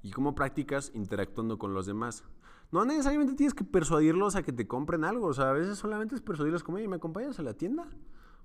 ¿Y 0.03 0.11
cómo 0.11 0.35
practicas? 0.35 0.93
Interactuando 0.95 1.59
con 1.59 1.75
los 1.75 1.87
demás. 1.87 2.25
No 2.71 2.85
necesariamente 2.85 3.35
tienes 3.35 3.53
que 3.53 3.65
persuadirlos 3.65 4.37
a 4.37 4.43
que 4.43 4.53
te 4.53 4.67
compren 4.67 5.05
algo. 5.05 5.27
O 5.27 5.35
sea, 5.35 5.51
a 5.51 5.53
veces 5.53 5.79
solamente 5.79 6.15
es 6.15 6.23
persuadirlos 6.23 6.63
como, 6.65 6.79
oye, 6.79 6.89
¿me 6.89 6.97
acompañas 6.97 7.39
a 7.39 7.43
la 7.43 7.55
tienda? 7.55 7.89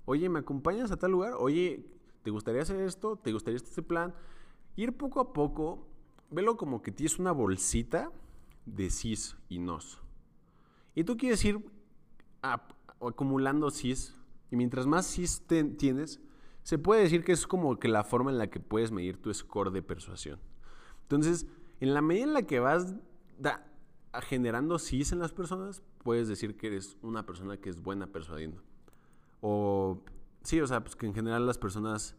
Oye, 0.04 0.28
¿me 0.28 0.40
acompañas 0.40 0.90
a 0.90 0.96
tal 0.96 1.12
lugar? 1.12 1.34
Oye, 1.38 1.86
¿Te 2.28 2.30
gustaría 2.30 2.62
hacer 2.62 2.80
esto? 2.80 3.16
¿Te 3.16 3.32
gustaría 3.32 3.56
este 3.56 3.82
plan? 3.82 4.14
Ir 4.78 4.96
poco 4.96 5.18
a 5.18 5.32
poco, 5.32 5.88
velo 6.30 6.56
como 6.56 6.82
que 6.82 6.92
tienes 6.92 7.18
una 7.18 7.32
bolsita 7.32 8.12
de 8.64 8.90
cis 8.90 9.36
y 9.48 9.58
nos. 9.58 10.00
Y 10.94 11.02
tú 11.02 11.16
quieres 11.16 11.44
ir 11.44 11.58
acumulando 13.00 13.72
cis. 13.72 14.14
Y 14.52 14.56
mientras 14.56 14.86
más 14.86 15.04
cis 15.08 15.42
tienes, 15.76 16.20
se 16.62 16.78
puede 16.78 17.02
decir 17.02 17.24
que 17.24 17.32
es 17.32 17.48
como 17.48 17.76
que 17.80 17.88
la 17.88 18.04
forma 18.04 18.30
en 18.30 18.38
la 18.38 18.50
que 18.50 18.60
puedes 18.60 18.92
medir 18.92 19.20
tu 19.20 19.34
score 19.34 19.72
de 19.72 19.82
persuasión. 19.82 20.38
Entonces, 21.02 21.48
en 21.80 21.92
la 21.92 22.00
medida 22.00 22.22
en 22.22 22.34
la 22.34 22.42
que 22.42 22.60
vas 22.60 22.94
generando 24.28 24.78
cis 24.78 25.10
en 25.10 25.18
las 25.18 25.32
personas, 25.32 25.82
puedes 26.04 26.28
decir 26.28 26.56
que 26.56 26.68
eres 26.68 26.96
una 27.02 27.26
persona 27.26 27.56
que 27.56 27.68
es 27.68 27.82
buena 27.82 28.06
persuadiendo. 28.06 28.62
O 29.40 30.04
sí, 30.44 30.60
o 30.60 30.68
sea, 30.68 30.84
pues 30.84 30.94
que 30.94 31.06
en 31.06 31.14
general 31.14 31.46
las 31.46 31.58
personas 31.58 32.14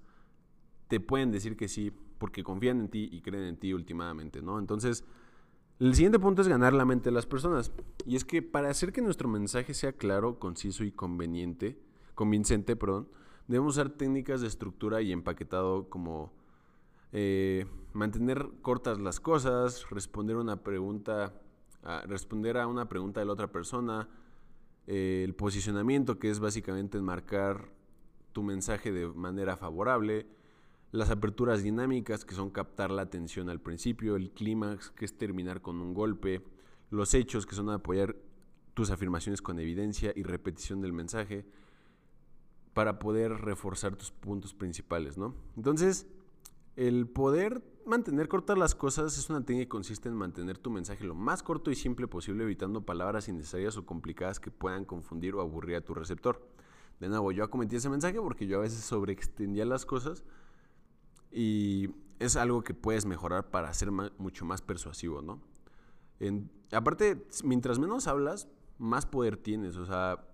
te 0.89 0.99
pueden 0.99 1.31
decir 1.31 1.55
que 1.55 1.69
sí 1.69 1.93
porque 2.19 2.43
confían 2.43 2.79
en 2.79 2.89
ti 2.89 3.09
y 3.11 3.21
creen 3.21 3.45
en 3.45 3.57
ti 3.57 3.73
últimamente, 3.73 4.41
¿no? 4.41 4.59
Entonces, 4.59 5.03
el 5.79 5.95
siguiente 5.95 6.19
punto 6.19 6.41
es 6.41 6.47
ganar 6.47 6.73
la 6.73 6.85
mente 6.85 7.05
de 7.05 7.13
las 7.13 7.25
personas. 7.25 7.71
Y 8.05 8.17
es 8.17 8.25
que 8.25 8.41
para 8.41 8.69
hacer 8.69 8.91
que 8.91 9.01
nuestro 9.01 9.29
mensaje 9.29 9.73
sea 9.73 9.93
claro, 9.93 10.37
conciso 10.37 10.83
y 10.83 10.91
conveniente, 10.91 11.79
convincente, 12.15 12.75
perdón, 12.75 13.07
debemos 13.47 13.77
usar 13.77 13.89
técnicas 13.89 14.41
de 14.41 14.47
estructura 14.47 15.01
y 15.01 15.13
empaquetado 15.13 15.89
como 15.89 16.33
eh, 17.13 17.65
mantener 17.93 18.49
cortas 18.61 18.99
las 18.99 19.21
cosas, 19.21 19.89
responder 19.89 20.35
una 20.35 20.63
pregunta, 20.63 21.33
a, 21.83 22.01
responder 22.01 22.57
a 22.57 22.67
una 22.67 22.89
pregunta 22.89 23.21
de 23.21 23.25
la 23.25 23.33
otra 23.33 23.47
persona, 23.47 24.09
eh, 24.85 25.23
el 25.25 25.33
posicionamiento, 25.33 26.19
que 26.19 26.29
es 26.29 26.39
básicamente 26.39 26.97
enmarcar 26.97 27.69
tu 28.33 28.43
mensaje 28.43 28.91
de 28.91 29.07
manera 29.07 29.55
favorable, 29.55 30.27
las 30.91 31.09
aperturas 31.11 31.63
dinámicas, 31.63 32.25
que 32.25 32.35
son 32.35 32.49
captar 32.49 32.89
la 32.91 33.03
atención 33.03 33.49
al 33.49 33.61
principio, 33.61 34.15
el 34.15 34.31
clímax, 34.31 34.91
que 34.91 35.05
es 35.05 35.17
terminar 35.17 35.61
con 35.61 35.79
un 35.81 35.93
golpe, 35.93 36.43
los 36.89 37.13
hechos, 37.13 37.45
que 37.45 37.55
son 37.55 37.69
apoyar 37.69 38.15
tus 38.73 38.89
afirmaciones 38.89 39.41
con 39.41 39.59
evidencia 39.59 40.11
y 40.15 40.23
repetición 40.23 40.81
del 40.81 40.93
mensaje, 40.93 41.45
para 42.73 42.97
poder 42.97 43.31
reforzar 43.33 43.95
tus 43.95 44.11
puntos 44.11 44.53
principales, 44.53 45.17
¿no? 45.17 45.35
Entonces, 45.57 46.07
el 46.75 47.07
poder 47.07 47.61
mantener 47.85 48.27
cortas 48.27 48.57
las 48.57 48.73
cosas 48.73 49.17
es 49.17 49.29
una 49.29 49.43
técnica 49.43 49.65
que 49.65 49.69
consiste 49.69 50.07
en 50.07 50.15
mantener 50.15 50.57
tu 50.57 50.69
mensaje 50.69 51.03
lo 51.03 51.15
más 51.15 51.43
corto 51.43 51.71
y 51.71 51.75
simple 51.75 52.07
posible, 52.07 52.43
evitando 52.43 52.85
palabras 52.85 53.27
innecesarias 53.27 53.77
o 53.77 53.85
complicadas 53.85 54.39
que 54.39 54.49
puedan 54.49 54.85
confundir 54.85 55.35
o 55.35 55.41
aburrir 55.41 55.75
a 55.75 55.81
tu 55.81 55.93
receptor. 55.93 56.47
De 56.99 57.09
nuevo, 57.09 57.31
yo 57.31 57.49
cometí 57.49 57.75
ese 57.75 57.89
mensaje 57.89 58.19
porque 58.21 58.47
yo 58.47 58.57
a 58.57 58.61
veces 58.61 58.79
sobreextendía 58.79 59.65
las 59.65 59.85
cosas 59.85 60.23
y 61.31 61.89
es 62.19 62.35
algo 62.35 62.63
que 62.63 62.73
puedes 62.73 63.05
mejorar 63.05 63.49
para 63.49 63.73
ser 63.73 63.91
mucho 63.91 64.45
más 64.45 64.61
persuasivo, 64.61 65.21
¿no? 65.21 65.41
aparte, 66.73 67.25
mientras 67.45 67.79
menos 67.79 68.07
hablas, 68.07 68.49
más 68.77 69.05
poder 69.05 69.37
tienes, 69.37 69.77
o 69.77 69.85
sea, 69.85 70.25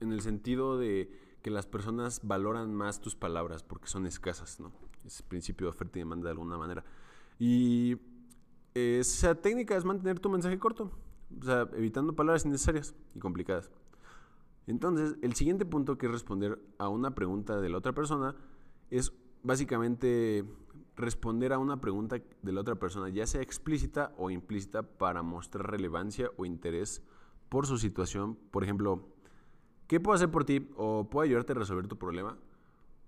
en 0.00 0.12
el 0.12 0.20
sentido 0.20 0.76
de 0.76 1.10
que 1.42 1.50
las 1.50 1.66
personas 1.66 2.20
valoran 2.24 2.74
más 2.74 3.00
tus 3.00 3.14
palabras 3.14 3.62
porque 3.62 3.86
son 3.86 4.06
escasas, 4.06 4.58
¿no? 4.60 4.72
Es 5.04 5.20
el 5.20 5.26
principio 5.26 5.66
de 5.66 5.70
oferta 5.70 5.98
y 5.98 6.02
demanda 6.02 6.24
de 6.24 6.30
alguna 6.32 6.56
manera. 6.56 6.84
Y 7.38 7.98
esa 8.74 9.34
técnica 9.34 9.76
es 9.76 9.84
mantener 9.84 10.18
tu 10.18 10.28
mensaje 10.28 10.58
corto, 10.58 10.90
o 11.40 11.44
sea, 11.44 11.68
evitando 11.74 12.14
palabras 12.14 12.44
innecesarias 12.44 12.94
y 13.14 13.18
complicadas. 13.18 13.70
Entonces, 14.66 15.16
el 15.22 15.34
siguiente 15.34 15.66
punto 15.66 15.98
que 15.98 16.06
es 16.06 16.12
responder 16.12 16.60
a 16.78 16.88
una 16.88 17.14
pregunta 17.14 17.60
de 17.60 17.68
la 17.68 17.78
otra 17.78 17.92
persona 17.92 18.36
es 18.90 19.12
básicamente 19.42 20.44
responder 20.96 21.52
a 21.52 21.58
una 21.58 21.80
pregunta 21.80 22.16
de 22.42 22.52
la 22.52 22.60
otra 22.60 22.76
persona, 22.76 23.08
ya 23.08 23.26
sea 23.26 23.42
explícita 23.42 24.12
o 24.16 24.30
implícita, 24.30 24.82
para 24.82 25.22
mostrar 25.22 25.70
relevancia 25.70 26.30
o 26.36 26.44
interés 26.44 27.02
por 27.48 27.66
su 27.66 27.78
situación. 27.78 28.36
Por 28.50 28.64
ejemplo, 28.64 29.08
¿qué 29.86 30.00
puedo 30.00 30.14
hacer 30.14 30.30
por 30.30 30.44
ti? 30.44 30.70
¿O 30.76 31.08
puedo 31.08 31.24
ayudarte 31.24 31.52
a 31.52 31.56
resolver 31.56 31.88
tu 31.88 31.96
problema? 31.96 32.38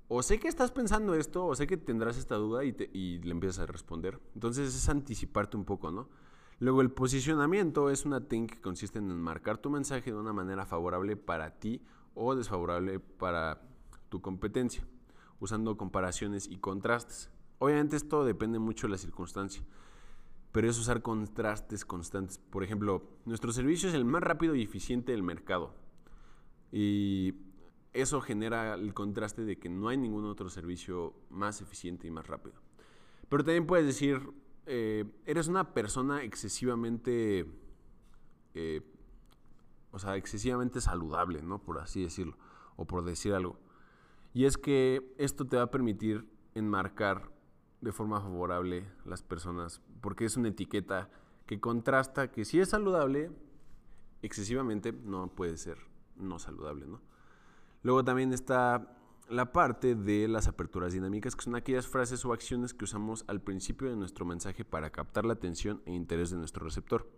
O 0.08 0.22
sé 0.22 0.38
que 0.38 0.48
estás 0.48 0.70
pensando 0.70 1.14
esto, 1.14 1.46
o 1.46 1.54
sé 1.54 1.66
que 1.66 1.76
tendrás 1.76 2.18
esta 2.18 2.36
duda 2.36 2.64
y, 2.64 3.18
le 3.18 3.30
empiezas 3.30 3.60
a 3.60 3.66
responder. 3.66 4.20
Entonces 4.34 4.74
es 4.74 4.88
anticiparte 4.88 5.56
un 5.56 5.64
poco, 5.64 5.90
¿no? 5.90 6.08
Luego 6.60 6.82
el 6.82 6.90
posicionamiento 6.90 7.90
es 7.90 8.04
una 8.04 8.20
técnica 8.28 8.56
que 8.56 8.60
consiste 8.62 8.98
en 8.98 9.10
enmarcar 9.10 9.58
tu 9.58 9.70
mensaje 9.70 10.12
de 10.12 10.16
una 10.16 10.32
manera 10.32 10.66
favorable 10.66 11.16
para 11.16 11.58
ti 11.58 11.82
o 12.14 12.36
desfavorable 12.36 13.00
para 13.00 13.60
tu 14.08 14.20
competencia 14.20 14.86
usando 15.44 15.76
comparaciones 15.76 16.48
y 16.48 16.56
contrastes. 16.56 17.30
Obviamente 17.58 17.96
esto 17.96 18.24
depende 18.24 18.58
mucho 18.58 18.86
de 18.86 18.92
la 18.92 18.98
circunstancia, 18.98 19.62
pero 20.52 20.68
es 20.68 20.78
usar 20.78 21.02
contrastes 21.02 21.84
constantes. 21.84 22.38
Por 22.38 22.64
ejemplo, 22.64 23.02
nuestro 23.24 23.52
servicio 23.52 23.88
es 23.88 23.94
el 23.94 24.04
más 24.04 24.22
rápido 24.22 24.54
y 24.54 24.62
eficiente 24.62 25.12
del 25.12 25.22
mercado. 25.22 25.74
Y 26.72 27.34
eso 27.92 28.20
genera 28.20 28.74
el 28.74 28.92
contraste 28.92 29.44
de 29.44 29.58
que 29.58 29.68
no 29.68 29.88
hay 29.88 29.96
ningún 29.96 30.24
otro 30.24 30.48
servicio 30.48 31.14
más 31.30 31.60
eficiente 31.60 32.08
y 32.08 32.10
más 32.10 32.26
rápido. 32.26 32.56
Pero 33.28 33.44
también 33.44 33.66
puedes 33.66 33.86
decir, 33.86 34.20
eh, 34.66 35.04
eres 35.26 35.48
una 35.48 35.72
persona 35.72 36.22
excesivamente, 36.24 37.46
eh, 38.54 38.80
o 39.92 39.98
sea, 39.98 40.16
excesivamente 40.16 40.80
saludable, 40.80 41.42
¿no? 41.42 41.62
Por 41.62 41.78
así 41.78 42.02
decirlo, 42.02 42.36
o 42.76 42.86
por 42.86 43.04
decir 43.04 43.34
algo. 43.34 43.58
Y 44.34 44.46
es 44.46 44.58
que 44.58 45.14
esto 45.16 45.46
te 45.46 45.56
va 45.56 45.62
a 45.62 45.70
permitir 45.70 46.28
enmarcar 46.54 47.30
de 47.80 47.92
forma 47.92 48.20
favorable 48.20 48.84
las 49.04 49.22
personas, 49.22 49.80
porque 50.00 50.24
es 50.24 50.36
una 50.36 50.48
etiqueta 50.48 51.08
que 51.46 51.60
contrasta 51.60 52.30
que 52.30 52.44
si 52.44 52.58
es 52.58 52.70
saludable, 52.70 53.30
excesivamente 54.22 54.92
no 54.92 55.28
puede 55.28 55.56
ser 55.56 55.78
no 56.16 56.38
saludable, 56.38 56.86
¿no? 56.86 57.00
Luego 57.82 58.04
también 58.04 58.32
está 58.32 58.98
la 59.28 59.52
parte 59.52 59.94
de 59.94 60.26
las 60.26 60.48
aperturas 60.48 60.92
dinámicas, 60.92 61.36
que 61.36 61.44
son 61.44 61.54
aquellas 61.54 61.86
frases 61.86 62.24
o 62.24 62.32
acciones 62.32 62.74
que 62.74 62.84
usamos 62.84 63.24
al 63.28 63.40
principio 63.40 63.88
de 63.88 63.96
nuestro 63.96 64.24
mensaje 64.24 64.64
para 64.64 64.90
captar 64.90 65.24
la 65.24 65.34
atención 65.34 65.80
e 65.86 65.92
interés 65.92 66.30
de 66.30 66.38
nuestro 66.38 66.64
receptor. 66.64 67.08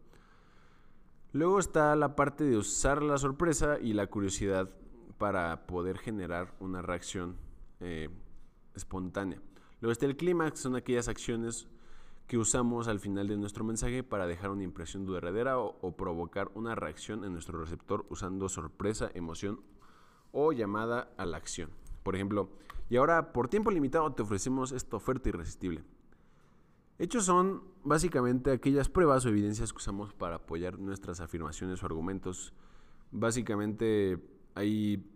Luego 1.32 1.58
está 1.58 1.96
la 1.96 2.14
parte 2.14 2.44
de 2.44 2.56
usar 2.56 3.02
la 3.02 3.18
sorpresa 3.18 3.78
y 3.80 3.92
la 3.92 4.06
curiosidad 4.06 4.70
para 5.18 5.66
poder 5.66 5.98
generar 5.98 6.54
una 6.60 6.82
reacción 6.82 7.36
eh, 7.80 8.08
espontánea. 8.74 9.40
Luego 9.80 9.92
está 9.92 10.06
el 10.06 10.16
clímax, 10.16 10.60
son 10.60 10.76
aquellas 10.76 11.08
acciones 11.08 11.68
que 12.26 12.38
usamos 12.38 12.88
al 12.88 12.98
final 12.98 13.28
de 13.28 13.36
nuestro 13.36 13.64
mensaje 13.64 14.02
para 14.02 14.26
dejar 14.26 14.50
una 14.50 14.64
impresión 14.64 15.06
duradera 15.06 15.58
o, 15.58 15.96
provocar 15.96 16.50
una 16.54 16.74
reacción 16.74 17.24
en 17.24 17.32
nuestro 17.32 17.58
receptor 17.60 18.04
usando 18.10 18.48
sorpresa, 18.48 19.10
emoción 19.14 19.60
o 20.32 20.52
llamada 20.52 21.12
a 21.16 21.24
la 21.24 21.36
acción. 21.36 21.70
Por 22.02 22.16
ejemplo, 22.16 22.50
y 22.90 22.96
ahora 22.96 23.32
por 23.32 23.48
tiempo 23.48 23.70
limitado 23.70 24.12
te 24.12 24.22
ofrecemos 24.22 24.72
esta 24.72 24.96
oferta 24.96 25.28
irresistible. 25.28 25.84
Hechos 26.98 27.24
son 27.24 27.62
básicamente 27.84 28.50
aquellas 28.50 28.88
pruebas 28.88 29.24
o 29.24 29.28
evidencias 29.28 29.72
que 29.72 29.78
usamos 29.78 30.14
para 30.14 30.36
apoyar 30.36 30.78
nuestras 30.78 31.20
afirmaciones 31.20 31.82
o 31.82 31.86
argumentos. 31.86 32.54
Básicamente 33.12 34.18
Ahí 34.56 35.06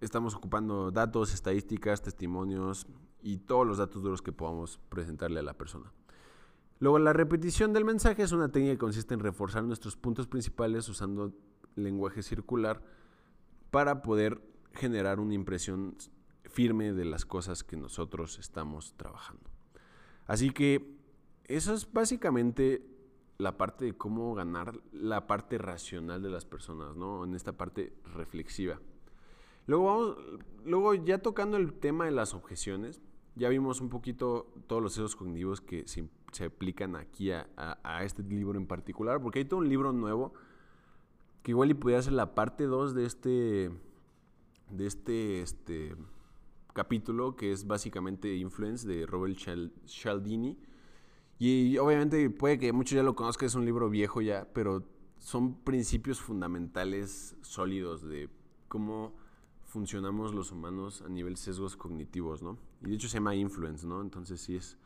estamos 0.00 0.34
ocupando 0.34 0.90
datos, 0.90 1.34
estadísticas, 1.34 2.00
testimonios 2.00 2.86
y 3.22 3.36
todos 3.36 3.66
los 3.66 3.76
datos 3.76 4.02
duros 4.02 4.22
que 4.22 4.32
podamos 4.32 4.80
presentarle 4.88 5.40
a 5.40 5.42
la 5.42 5.52
persona. 5.52 5.92
Luego, 6.78 6.98
la 6.98 7.12
repetición 7.12 7.74
del 7.74 7.84
mensaje 7.84 8.22
es 8.22 8.32
una 8.32 8.48
técnica 8.48 8.72
que 8.72 8.78
consiste 8.78 9.12
en 9.12 9.20
reforzar 9.20 9.64
nuestros 9.64 9.98
puntos 9.98 10.26
principales 10.26 10.88
usando 10.88 11.34
lenguaje 11.74 12.22
circular 12.22 12.82
para 13.70 14.00
poder 14.00 14.40
generar 14.72 15.20
una 15.20 15.34
impresión 15.34 15.94
firme 16.44 16.94
de 16.94 17.04
las 17.04 17.26
cosas 17.26 17.64
que 17.64 17.76
nosotros 17.76 18.38
estamos 18.38 18.94
trabajando. 18.96 19.50
Así 20.26 20.52
que 20.52 20.96
eso 21.44 21.74
es 21.74 21.92
básicamente 21.92 22.95
la 23.38 23.56
parte 23.58 23.84
de 23.84 23.96
cómo 23.96 24.34
ganar 24.34 24.80
la 24.92 25.26
parte 25.26 25.58
racional 25.58 26.22
de 26.22 26.30
las 26.30 26.44
personas, 26.44 26.96
¿no? 26.96 27.24
En 27.24 27.34
esta 27.34 27.52
parte 27.52 27.92
reflexiva. 28.14 28.80
Luego 29.66 29.84
vamos, 29.84 30.16
luego 30.64 30.94
ya 30.94 31.18
tocando 31.18 31.56
el 31.56 31.72
tema 31.72 32.04
de 32.06 32.12
las 32.12 32.34
objeciones, 32.34 33.00
ya 33.34 33.48
vimos 33.48 33.80
un 33.80 33.90
poquito 33.90 34.52
todos 34.66 34.82
los 34.82 34.94
sesgos 34.94 35.16
cognitivos 35.16 35.60
que 35.60 35.84
se, 35.86 36.08
aplican 36.44 36.96
aquí 36.96 37.30
a, 37.30 37.46
este 38.02 38.22
libro 38.22 38.58
en 38.58 38.66
particular, 38.66 39.20
porque 39.20 39.40
hay 39.40 39.44
todo 39.44 39.60
un 39.60 39.68
libro 39.68 39.92
nuevo 39.92 40.32
que 41.42 41.50
igual 41.50 41.70
y 41.70 41.74
pudiera 41.74 42.02
ser 42.02 42.14
la 42.14 42.34
parte 42.34 42.64
2 42.64 42.94
de 42.94 43.06
este, 43.06 43.70
de 44.70 44.86
este, 44.86 45.42
este 45.42 45.96
capítulo, 46.72 47.36
que 47.36 47.52
es 47.52 47.66
básicamente 47.66 48.34
Influence 48.36 48.86
de 48.86 49.06
Robert 49.06 49.36
Cialdini 49.86 50.56
y 51.38 51.76
obviamente 51.78 52.30
puede 52.30 52.58
que 52.58 52.72
muchos 52.72 52.96
ya 52.96 53.02
lo 53.02 53.14
conozcan, 53.14 53.46
es 53.46 53.54
un 53.54 53.64
libro 53.64 53.90
viejo 53.90 54.20
ya, 54.22 54.48
pero 54.54 54.82
son 55.18 55.54
principios 55.54 56.20
fundamentales 56.20 57.36
sólidos 57.42 58.02
de 58.02 58.28
cómo 58.68 59.14
funcionamos 59.64 60.34
los 60.34 60.52
humanos 60.52 61.02
a 61.02 61.08
nivel 61.08 61.36
sesgos 61.36 61.76
cognitivos, 61.76 62.42
¿no? 62.42 62.56
Y 62.82 62.88
de 62.88 62.94
hecho 62.94 63.08
se 63.08 63.18
llama 63.18 63.34
influence, 63.34 63.86
¿no? 63.86 64.00
Entonces 64.00 64.40
sí 64.40 64.56
es, 64.56 64.78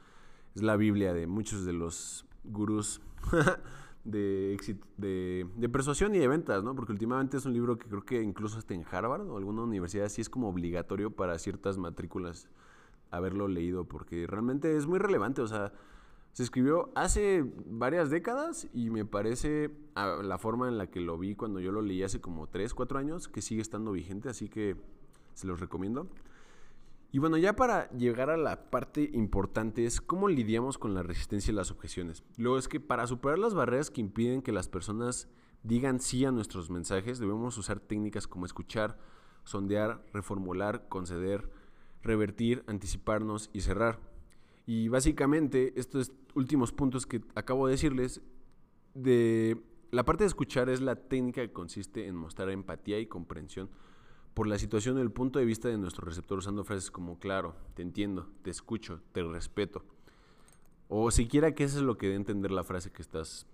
es 0.55 0.63
la 0.63 0.77
Biblia 0.77 1.13
de 1.13 1.27
muchos 1.27 1.65
de 1.65 1.73
los 1.73 2.27
gurús 2.43 3.01
de, 4.05 4.59
de, 4.97 5.47
de, 5.57 5.69
persuasión 5.69 6.15
y 6.15 6.19
de 6.19 6.27
ventas, 6.27 6.65
¿no? 6.65 6.75
Porque 6.75 6.93
últimamente 6.93 7.37
es 7.37 7.47
un 7.47 7.53
libro 7.53 7.79
que 7.79 7.87
creo 7.87 8.05
que 8.05 8.23
incluso 8.23 8.59
hasta 8.59 8.75
en 8.75 8.85
Harvard 8.91 9.29
o 9.29 9.37
alguna 9.37 9.63
universidad 9.63 10.09
sí 10.09 10.21
es 10.23 10.31
como 10.31 10.49
obligatorio 10.49 11.11
para 11.11 11.39
ciertas 11.39 11.79
matrículas 11.79 12.49
haberlo 13.11 13.47
leído, 13.47 13.85
porque 13.85 14.27
realmente 14.27 14.77
es 14.77 14.87
muy 14.87 14.99
relevante, 14.99 15.43
o 15.43 15.47
sea, 15.47 15.73
se 16.33 16.43
escribió 16.43 16.91
hace 16.95 17.45
varias 17.67 18.11
décadas 18.11 18.69
y 18.73 18.91
me 18.91 19.05
parece 19.05 19.71
la 19.95 20.39
forma 20.39 20.69
en 20.69 20.79
la 20.79 20.87
que 20.87 21.01
lo 21.01 21.19
vi 21.19 21.35
cuando 21.35 21.61
yo 21.61 21.73
lo 21.73 21.83
leí 21.83 22.03
hace 22.03 22.21
como 22.21 22.47
3, 22.47 22.73
4 22.73 22.99
años, 22.99 23.29
que 23.29 23.43
sigue 23.43 23.63
estando 23.63 23.93
vigente, 23.93 24.29
así 24.29 24.49
que 24.49 24.77
se 25.35 25.47
los 25.47 25.61
recomiendo. 25.61 26.07
Y 27.13 27.19
bueno, 27.19 27.37
ya 27.37 27.57
para 27.57 27.91
llegar 27.91 28.31
a 28.31 28.37
la 28.37 28.71
parte 28.71 29.11
importante 29.13 29.85
es 29.85 30.01
cómo 30.01 30.29
lidiamos 30.29 30.79
con 30.79 30.95
la 30.95 31.03
resistencia 31.03 31.51
y 31.51 31.57
las 31.57 31.73
objeciones. 31.73 32.23
Luego 32.37 32.57
es 32.57 32.69
que 32.69 32.79
para 32.79 33.09
superar 33.09 33.39
las 33.39 33.55
barreras 33.55 33.91
que 33.91 34.01
impiden 34.01 34.43
que 34.43 34.53
las 34.53 34.69
personas 34.69 35.29
digan 35.65 35.99
sí 35.99 36.25
a 36.25 36.31
nuestros 36.31 36.71
mensajes, 36.71 37.19
debemos 37.19 37.59
usar 37.59 37.81
técnicas 37.81 38.29
como 38.29 38.47
escuchar, 38.47 38.97
sondear, 39.43 40.05
reformular, 40.13 40.89
conceder, 40.89 41.51
revertir, 42.03 42.63
anticiparnos 42.69 43.51
y 43.53 43.63
cerrar. 43.63 43.99
Y 44.71 44.87
básicamente 44.87 45.73
estos 45.75 46.13
últimos 46.33 46.71
puntos 46.71 47.05
que 47.05 47.21
acabo 47.35 47.67
de 47.67 47.73
decirles, 47.73 48.23
de 48.95 49.61
la 49.91 50.05
parte 50.05 50.23
de 50.23 50.29
escuchar 50.29 50.69
es 50.69 50.81
la 50.81 50.95
técnica 50.95 51.41
que 51.41 51.53
consiste 51.53 52.07
en 52.07 52.15
mostrar 52.15 52.51
empatía 52.51 53.01
y 53.01 53.07
comprensión 53.07 53.69
por 54.33 54.47
la 54.47 54.61
situación 54.61 54.97
y 54.97 55.01
el 55.01 55.11
punto 55.11 55.41
de 55.41 55.45
vista 55.45 55.67
de 55.67 55.77
nuestro 55.77 56.07
receptor 56.07 56.39
usando 56.39 56.63
frases 56.63 56.93
como 56.93 57.19
claro, 57.19 57.57
te 57.75 57.83
entiendo, 57.83 58.29
te 58.43 58.51
escucho, 58.51 59.01
te 59.11 59.25
respeto. 59.25 59.83
O 60.87 61.11
siquiera 61.11 61.53
que 61.53 61.65
eso 61.65 61.79
es 61.79 61.83
lo 61.83 61.99
que 61.99 62.09
dé 62.09 62.15
entender 62.15 62.53
la 62.53 62.63
frase 62.63 62.93
que 62.93 63.03
estás 63.03 63.49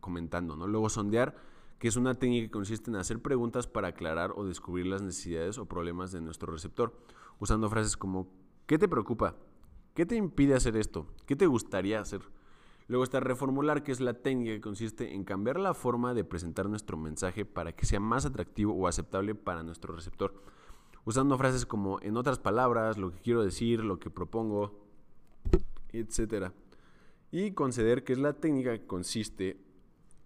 comentando, 0.00 0.56
¿no? 0.56 0.66
Luego 0.66 0.88
sondear, 0.88 1.36
que 1.78 1.88
es 1.88 1.96
una 1.96 2.14
técnica 2.14 2.46
que 2.46 2.52
consiste 2.52 2.90
en 2.90 2.96
hacer 2.96 3.20
preguntas 3.20 3.66
para 3.66 3.88
aclarar 3.88 4.32
o 4.34 4.46
descubrir 4.46 4.86
las 4.86 5.02
necesidades 5.02 5.58
o 5.58 5.66
problemas 5.66 6.10
de 6.10 6.22
nuestro 6.22 6.50
receptor, 6.50 6.98
usando 7.38 7.68
frases 7.68 7.98
como 7.98 8.28
¿qué 8.66 8.78
te 8.78 8.88
preocupa? 8.88 9.36
¿Qué 9.94 10.06
te 10.06 10.16
impide 10.16 10.54
hacer 10.54 10.76
esto? 10.76 11.06
¿Qué 11.26 11.36
te 11.36 11.46
gustaría 11.46 12.00
hacer? 12.00 12.22
Luego 12.88 13.04
está 13.04 13.20
reformular, 13.20 13.82
que 13.82 13.92
es 13.92 14.00
la 14.00 14.14
técnica 14.14 14.52
que 14.52 14.60
consiste 14.60 15.14
en 15.14 15.24
cambiar 15.24 15.58
la 15.58 15.74
forma 15.74 16.14
de 16.14 16.24
presentar 16.24 16.68
nuestro 16.68 16.96
mensaje 16.96 17.44
para 17.44 17.72
que 17.72 17.86
sea 17.86 18.00
más 18.00 18.24
atractivo 18.24 18.74
o 18.74 18.86
aceptable 18.86 19.34
para 19.34 19.62
nuestro 19.62 19.94
receptor, 19.94 20.34
usando 21.04 21.36
frases 21.36 21.66
como 21.66 22.00
en 22.00 22.16
otras 22.16 22.38
palabras, 22.38 22.98
lo 22.98 23.12
que 23.12 23.20
quiero 23.20 23.42
decir, 23.42 23.84
lo 23.84 23.98
que 23.98 24.10
propongo, 24.10 24.80
etc. 25.92 26.52
Y 27.30 27.52
conceder, 27.52 28.02
que 28.02 28.14
es 28.14 28.18
la 28.18 28.32
técnica 28.32 28.72
que 28.72 28.86
consiste 28.86 29.58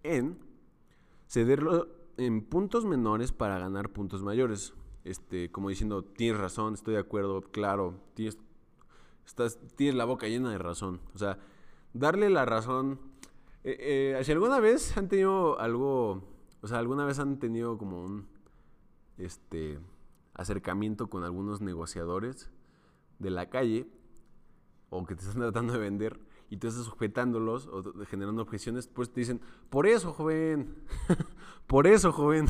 en 0.03 0.39
cederlo 1.27 1.87
en 2.17 2.41
puntos 2.41 2.85
menores 2.85 3.31
para 3.31 3.59
ganar 3.59 3.89
puntos 3.89 4.23
mayores. 4.23 4.73
Este, 5.03 5.51
como 5.51 5.69
diciendo, 5.69 6.03
tienes 6.03 6.39
razón, 6.39 6.73
estoy 6.73 6.95
de 6.95 6.99
acuerdo, 6.99 7.41
claro, 7.41 8.01
tienes, 8.13 8.37
estás, 9.27 9.59
tienes 9.75 9.95
la 9.95 10.05
boca 10.05 10.27
llena 10.27 10.49
de 10.49 10.57
razón. 10.57 11.01
O 11.13 11.17
sea, 11.17 11.37
darle 11.93 12.29
la 12.29 12.45
razón. 12.45 12.99
Eh, 13.63 14.15
eh, 14.17 14.23
si 14.23 14.31
alguna 14.31 14.59
vez 14.59 14.97
han 14.97 15.09
tenido 15.09 15.59
algo, 15.59 16.23
o 16.61 16.67
sea, 16.67 16.79
alguna 16.79 17.05
vez 17.05 17.19
han 17.19 17.37
tenido 17.37 17.77
como 17.77 18.03
un 18.03 18.27
este 19.17 19.79
acercamiento 20.33 21.07
con 21.07 21.23
algunos 21.23 21.61
negociadores 21.61 22.49
de 23.19 23.31
la 23.31 23.49
calle 23.49 23.87
o 24.89 25.05
que 25.05 25.15
te 25.15 25.23
están 25.23 25.41
tratando 25.41 25.73
de 25.73 25.79
vender 25.79 26.19
y 26.49 26.57
tú 26.57 26.67
estás 26.67 26.85
sujetándolos 26.85 27.67
o 27.67 27.83
generando 28.05 28.41
objeciones, 28.41 28.87
pues 28.87 29.11
te 29.11 29.19
dicen, 29.19 29.41
por 29.69 29.85
eso, 29.85 30.13
joven, 30.13 30.75
por 31.67 31.87
eso, 31.87 32.13
joven. 32.13 32.47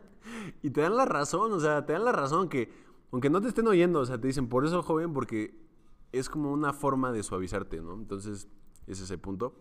y 0.62 0.70
te 0.70 0.80
dan 0.80 0.96
la 0.96 1.04
razón, 1.04 1.52
o 1.52 1.60
sea, 1.60 1.84
te 1.84 1.92
dan 1.92 2.06
la 2.06 2.12
razón 2.12 2.48
que, 2.48 2.72
aunque 3.12 3.28
no 3.28 3.42
te 3.42 3.48
estén 3.48 3.66
oyendo, 3.66 4.00
o 4.00 4.06
sea, 4.06 4.18
te 4.18 4.28
dicen, 4.28 4.48
por 4.48 4.64
eso, 4.64 4.82
joven, 4.82 5.12
porque 5.12 5.65
es 6.12 6.28
como 6.28 6.52
una 6.52 6.72
forma 6.72 7.12
de 7.12 7.22
suavizarte, 7.22 7.80
¿no? 7.80 7.94
Entonces, 7.94 8.48
es 8.86 9.00
ese 9.00 9.18
punto. 9.18 9.54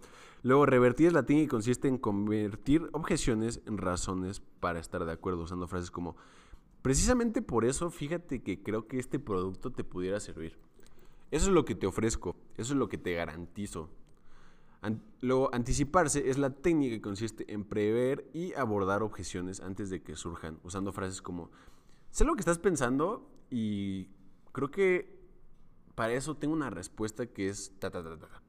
Luego, 0.43 0.65
revertir 0.65 1.08
es 1.08 1.13
latín 1.13 1.39
y 1.39 1.47
consiste 1.47 1.88
en 1.88 1.97
convertir 1.97 2.88
objeciones 2.93 3.62
en 3.65 3.77
razones 3.77 4.41
para 4.60 4.79
estar 4.79 5.05
de 5.05 5.12
acuerdo, 5.12 5.43
usando 5.43 5.67
frases 5.67 5.91
como, 5.91 6.15
precisamente 6.81 7.41
por 7.41 7.65
eso, 7.65 7.89
fíjate 7.89 8.43
que 8.43 8.62
creo 8.62 8.88
que 8.88 8.99
este 8.99 9.19
producto 9.19 9.71
te 9.71 9.84
pudiera 9.84 10.19
servir. 10.19 10.58
Eso 11.31 11.47
es 11.47 11.53
lo 11.53 11.65
que 11.65 11.75
te 11.75 11.88
ofrezco, 11.88 12.36
eso 12.58 12.73
es 12.73 12.79
lo 12.79 12.88
que 12.88 12.97
te 12.97 13.13
garantizo. 13.13 13.89
luego, 15.21 15.49
anticiparse 15.51 16.29
es 16.29 16.38
la 16.38 16.51
técnica 16.51 16.95
que 16.95 17.01
consiste 17.01 17.51
en 17.51 17.63
prever 17.65 18.29
y 18.34 18.53
abordar 18.53 19.01
objeciones 19.01 19.62
antes 19.62 19.89
de 19.89 20.03
que 20.03 20.15
surjan, 20.15 20.60
usando 20.63 20.91
frases 20.91 21.23
como, 21.23 21.49
sé 22.12 22.23
lo 22.23 22.36
que 22.36 22.41
estás 22.41 22.60
pensando 22.60 23.27
y 23.49 24.10
creo 24.51 24.69
que 24.69 25.14
para 25.95 26.13
eso 26.13 26.36
tengo 26.36 26.53
una 26.53 26.69
respuesta 26.69 27.25
que 27.25 27.49
es 27.49 27.71
ta 27.79 27.89
ta 27.89 28.03
ta 28.03 28.17
ta 28.17 28.41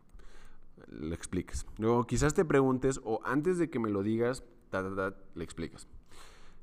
le 0.88 1.14
explicas. 1.14 1.66
Luego 1.78 2.06
quizás 2.06 2.34
te 2.34 2.44
preguntes 2.44 3.00
o 3.04 3.20
antes 3.24 3.58
de 3.58 3.70
que 3.70 3.78
me 3.78 3.90
lo 3.90 4.02
digas, 4.02 4.44
le 5.34 5.44
explicas. 5.44 5.88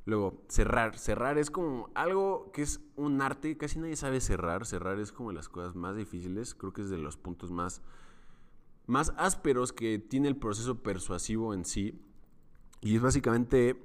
Luego, 0.05 0.43
cerrar. 0.49 0.97
Cerrar 0.97 1.37
es 1.37 1.49
como 1.49 1.89
algo 1.95 2.51
que 2.51 2.61
es 2.61 2.81
un 2.95 3.21
arte. 3.21 3.57
Casi 3.57 3.79
nadie 3.79 3.95
sabe 3.95 4.19
cerrar. 4.19 4.65
Cerrar 4.65 4.99
es 4.99 5.11
como 5.11 5.29
de 5.29 5.35
las 5.35 5.49
cosas 5.49 5.75
más 5.75 5.95
difíciles. 5.95 6.55
Creo 6.55 6.73
que 6.73 6.81
es 6.81 6.89
de 6.89 6.97
los 6.97 7.15
puntos 7.15 7.51
más, 7.51 7.81
más 8.85 9.13
ásperos 9.17 9.71
que 9.71 9.99
tiene 9.99 10.27
el 10.27 10.35
proceso 10.35 10.83
persuasivo 10.83 11.53
en 11.53 11.63
sí. 11.63 12.01
Y 12.81 12.97
es 12.97 13.01
básicamente 13.01 13.81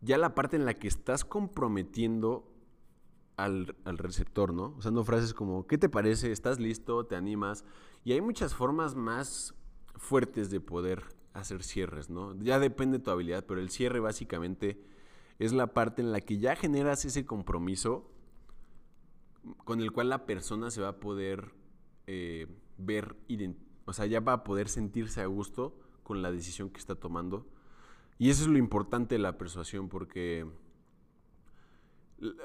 ya 0.00 0.16
la 0.16 0.34
parte 0.34 0.56
en 0.56 0.64
la 0.64 0.74
que 0.74 0.88
estás 0.88 1.24
comprometiendo 1.24 2.50
al, 3.36 3.76
al 3.84 3.98
receptor, 3.98 4.52
¿no? 4.52 4.74
Usando 4.78 5.04
frases 5.04 5.34
como, 5.34 5.66
¿qué 5.66 5.78
te 5.78 5.88
parece? 5.88 6.32
¿Estás 6.32 6.58
listo? 6.58 7.04
¿Te 7.06 7.16
animas? 7.16 7.64
Y 8.04 8.12
hay 8.12 8.20
muchas 8.20 8.54
formas 8.54 8.94
más 8.94 9.54
fuertes 9.96 10.50
de 10.50 10.60
poder 10.60 11.02
hacer 11.32 11.62
cierres, 11.62 12.10
¿no? 12.10 12.34
Ya 12.42 12.58
depende 12.58 12.98
de 12.98 13.04
tu 13.04 13.10
habilidad, 13.10 13.44
pero 13.46 13.60
el 13.60 13.70
cierre 13.70 14.00
básicamente 14.00 14.80
es 15.38 15.52
la 15.52 15.68
parte 15.68 16.02
en 16.02 16.12
la 16.12 16.20
que 16.20 16.38
ya 16.38 16.56
generas 16.56 17.04
ese 17.04 17.26
compromiso 17.26 18.10
con 19.64 19.80
el 19.80 19.92
cual 19.92 20.08
la 20.08 20.26
persona 20.26 20.70
se 20.70 20.80
va 20.80 20.88
a 20.88 21.00
poder 21.00 21.52
eh, 22.06 22.46
ver, 22.78 23.16
o 23.84 23.92
sea, 23.92 24.06
ya 24.06 24.20
va 24.20 24.32
a 24.32 24.44
poder 24.44 24.68
sentirse 24.68 25.20
a 25.20 25.26
gusto 25.26 25.78
con 26.02 26.22
la 26.22 26.32
decisión 26.32 26.70
que 26.70 26.78
está 26.78 26.94
tomando. 26.94 27.46
Y 28.18 28.30
eso 28.30 28.44
es 28.44 28.48
lo 28.48 28.58
importante 28.58 29.16
de 29.16 29.18
la 29.18 29.36
persuasión, 29.36 29.88
porque 29.88 30.46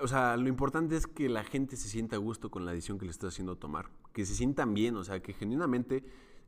o 0.01 0.07
sea, 0.07 0.35
lo 0.37 0.49
importante 0.49 0.95
es 0.95 1.07
que 1.07 1.29
la 1.29 1.43
gente 1.43 1.77
se 1.77 1.87
sienta 1.87 2.17
a 2.17 2.19
gusto 2.19 2.51
con 2.51 2.65
la 2.65 2.71
decisión 2.71 2.97
que 2.97 3.05
le 3.05 3.11
estás 3.11 3.33
haciendo 3.33 3.57
tomar. 3.57 3.89
Que 4.13 4.25
se 4.25 4.35
sientan 4.35 4.73
bien, 4.73 4.95
o 4.97 5.03
sea, 5.03 5.21
que 5.21 5.33
genuinamente 5.33 6.03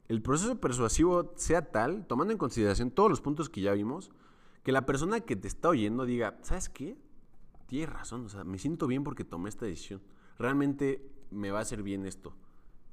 el 0.10 0.22
proceso 0.22 0.60
persuasivo 0.60 1.32
sea 1.36 1.72
tal, 1.72 2.06
tomando 2.06 2.34
en 2.34 2.38
consideración 2.38 2.92
todos 2.92 3.10
los 3.10 3.22
puntos 3.22 3.50
que 3.50 3.62
ya 3.62 3.72
vimos, 3.74 4.12
que 4.64 4.72
la 4.72 4.86
persona 4.86 5.22
que 5.22 5.36
te 5.36 5.48
está 5.48 5.70
oyendo 5.70 6.06
diga, 6.06 6.38
¿sabes 6.42 6.70
qué? 6.70 6.98
Tienes 7.68 7.90
razón, 7.90 8.26
o 8.26 8.30
sea, 8.30 8.44
me 8.44 8.60
siento 8.60 8.88
bien 8.88 9.04
porque 9.04 9.24
tomé 9.24 9.50
esta 9.50 9.66
decisión. 9.66 10.02
Realmente 10.38 11.10
me 11.32 11.52
va 11.52 11.60
a 11.60 11.62
hacer 11.62 11.84
bien 11.84 12.06
esto. 12.06 12.34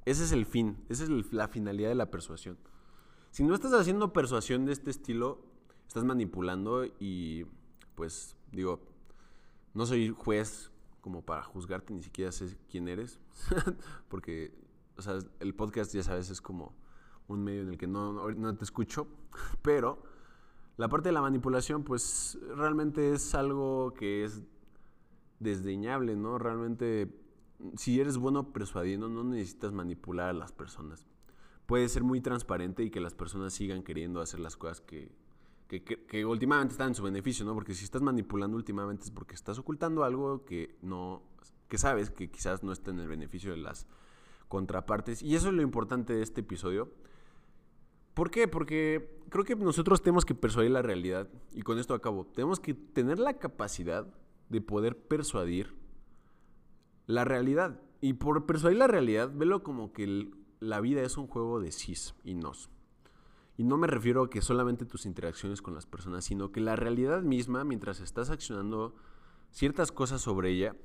Ese 0.05 0.23
es 0.23 0.31
el 0.31 0.45
fin, 0.45 0.77
esa 0.89 1.03
es 1.03 1.31
la 1.31 1.47
finalidad 1.47 1.89
de 1.89 1.95
la 1.95 2.09
persuasión. 2.09 2.57
Si 3.31 3.43
no 3.43 3.53
estás 3.53 3.73
haciendo 3.73 4.13
persuasión 4.13 4.65
de 4.65 4.73
este 4.73 4.89
estilo, 4.89 5.41
estás 5.87 6.03
manipulando 6.03 6.85
y 6.99 7.45
pues 7.95 8.35
digo, 8.51 8.81
no 9.73 9.85
soy 9.85 10.09
juez 10.09 10.71
como 11.01 11.23
para 11.23 11.43
juzgarte, 11.43 11.93
ni 11.93 12.03
siquiera 12.03 12.31
sé 12.31 12.57
quién 12.69 12.87
eres, 12.87 13.19
porque, 14.09 14.53
o 14.97 15.01
sea, 15.01 15.17
el 15.39 15.55
podcast 15.55 15.93
ya 15.93 16.03
sabes 16.03 16.29
es 16.29 16.41
como 16.41 16.75
un 17.27 17.43
medio 17.43 17.61
en 17.61 17.69
el 17.69 17.77
que 17.77 17.87
no, 17.87 18.31
no 18.31 18.55
te 18.55 18.63
escucho, 18.63 19.07
pero 19.61 20.03
la 20.77 20.89
parte 20.89 21.09
de 21.09 21.13
la 21.13 21.21
manipulación, 21.21 21.83
pues 21.83 22.37
realmente 22.55 23.13
es 23.13 23.35
algo 23.35 23.93
que 23.93 24.23
es 24.23 24.41
desdeñable, 25.39 26.15
¿no? 26.15 26.37
Realmente, 26.37 27.13
si 27.75 27.99
eres 27.99 28.17
bueno 28.17 28.53
persuadiendo, 28.53 29.09
no 29.09 29.23
necesitas 29.23 29.73
manipular 29.73 30.29
a 30.29 30.33
las 30.33 30.51
personas. 30.51 31.05
Puedes 31.65 31.91
ser 31.91 32.03
muy 32.03 32.21
transparente 32.21 32.83
y 32.83 32.89
que 32.89 32.99
las 32.99 33.13
personas 33.13 33.53
sigan 33.53 33.83
queriendo 33.83 34.21
hacer 34.21 34.39
las 34.39 34.57
cosas 34.57 34.81
que, 34.81 35.11
que, 35.79 36.25
últimamente 36.25 36.73
está 36.73 36.85
en 36.85 36.95
su 36.95 37.03
beneficio, 37.03 37.45
¿no? 37.45 37.53
Porque 37.53 37.73
si 37.73 37.85
estás 37.85 38.01
manipulando 38.01 38.57
últimamente 38.57 39.05
es 39.05 39.11
porque 39.11 39.35
estás 39.35 39.57
ocultando 39.57 40.03
algo 40.03 40.43
que 40.43 40.75
no, 40.81 41.23
que 41.69 41.77
sabes 41.77 42.11
que 42.11 42.29
quizás 42.29 42.61
no 42.61 42.73
está 42.73 42.91
en 42.91 42.99
el 42.99 43.07
beneficio 43.07 43.51
de 43.51 43.57
las 43.57 43.87
contrapartes. 44.49 45.21
Y 45.21 45.35
eso 45.35 45.47
es 45.47 45.53
lo 45.53 45.61
importante 45.61 46.13
de 46.13 46.21
este 46.21 46.41
episodio. 46.41 46.91
¿Por 48.13 48.29
qué? 48.29 48.49
Porque 48.49 49.21
creo 49.29 49.45
que 49.45 49.55
nosotros 49.55 50.01
tenemos 50.01 50.25
que 50.25 50.35
persuadir 50.35 50.71
la 50.71 50.81
realidad. 50.81 51.29
Y 51.53 51.61
con 51.61 51.79
esto 51.79 51.93
acabo. 51.93 52.25
Tenemos 52.25 52.59
que 52.59 52.73
tener 52.73 53.17
la 53.17 53.37
capacidad 53.37 54.13
de 54.49 54.59
poder 54.59 54.97
persuadir 54.97 55.73
la 57.07 57.23
realidad. 57.23 57.79
Y 58.01 58.13
por 58.13 58.45
persuadir 58.45 58.79
la 58.79 58.87
realidad, 58.87 59.31
velo 59.33 59.63
como 59.63 59.93
que 59.93 60.29
la 60.59 60.81
vida 60.81 61.01
es 61.01 61.17
un 61.17 61.27
juego 61.27 61.61
de 61.61 61.71
sis 61.71 62.13
y 62.25 62.33
nos. 62.33 62.69
Y 63.57 63.63
no 63.63 63.77
me 63.77 63.87
refiero 63.87 64.23
a 64.23 64.29
que 64.29 64.41
solamente 64.41 64.85
tus 64.85 65.05
interacciones 65.05 65.61
con 65.61 65.73
las 65.75 65.85
personas, 65.85 66.25
sino 66.25 66.51
que 66.51 66.61
la 66.61 66.75
realidad 66.75 67.21
misma, 67.21 67.63
mientras 67.63 67.99
estás 67.99 68.29
accionando 68.29 68.95
ciertas 69.51 69.91
cosas 69.91 70.21
sobre 70.21 70.49
ella, 70.51 70.75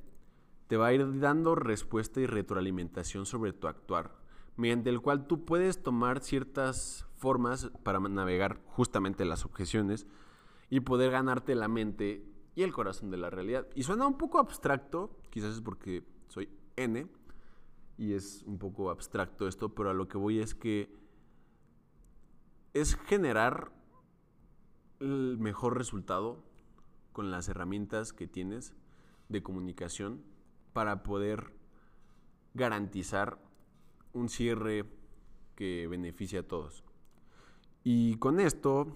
te 0.67 0.77
va 0.77 0.89
a 0.89 0.93
ir 0.93 1.21
dando 1.21 1.55
respuesta 1.55 2.21
y 2.21 2.27
retroalimentación 2.27 3.25
sobre 3.25 3.53
tu 3.53 3.69
actuar, 3.69 4.17
mediante 4.57 4.91
el 4.91 5.01
cual 5.01 5.27
tú 5.27 5.45
puedes 5.45 5.83
tomar 5.83 6.21
ciertas 6.21 7.07
formas 7.15 7.71
para 7.83 8.01
navegar 8.01 8.61
justamente 8.67 9.25
las 9.25 9.45
objeciones 9.45 10.07
y 10.69 10.81
poder 10.81 11.13
ganarte 11.13 11.55
la 11.55 11.69
mente 11.69 12.25
y 12.55 12.63
el 12.63 12.73
corazón 12.73 13.11
de 13.11 13.17
la 13.17 13.31
realidad. 13.31 13.69
Y 13.75 13.85
suena 13.85 14.07
un 14.07 14.19
poco 14.19 14.39
abstracto, 14.39 15.17
quizás 15.31 15.55
es 15.55 15.61
porque 15.61 16.03
soy 16.29 16.49
N 16.77 17.07
y 17.97 18.15
es 18.15 18.43
un 18.47 18.59
poco 18.59 18.91
abstracto 18.91 19.47
esto, 19.47 19.75
pero 19.75 19.91
a 19.91 19.95
lo 19.95 20.09
que 20.09 20.19
voy 20.19 20.41
es 20.41 20.55
que 20.55 20.91
es 22.81 22.95
generar 22.95 23.73
el 25.01 25.39
mejor 25.39 25.79
resultado 25.79 26.45
con 27.13 27.31
las 27.31 27.49
herramientas 27.49 28.13
que 28.13 28.27
tienes 28.27 28.75
de 29.31 29.43
comunicación 29.43 30.23
para 30.75 31.03
poder 31.03 31.55
garantizar 32.53 33.39
un 34.13 34.29
cierre 34.29 34.85
que 35.55 35.87
beneficie 35.89 36.41
a 36.41 36.47
todos. 36.47 36.85
Y 37.83 38.17
con 38.17 38.41
esto 38.41 38.95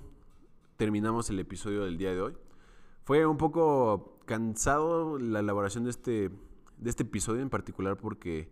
terminamos 0.77 1.31
el 1.31 1.39
episodio 1.39 1.85
del 1.85 1.97
día 1.97 2.13
de 2.13 2.21
hoy. 2.21 2.37
Fue 3.05 3.25
un 3.25 3.39
poco 3.39 4.19
cansado 4.27 5.19
la 5.19 5.41
elaboración 5.41 5.85
de 5.85 5.91
este, 5.91 6.31
de 6.77 6.91
este 6.91 7.05
episodio 7.05 7.41
en 7.41 7.49
particular 7.49 7.97
porque 7.97 8.51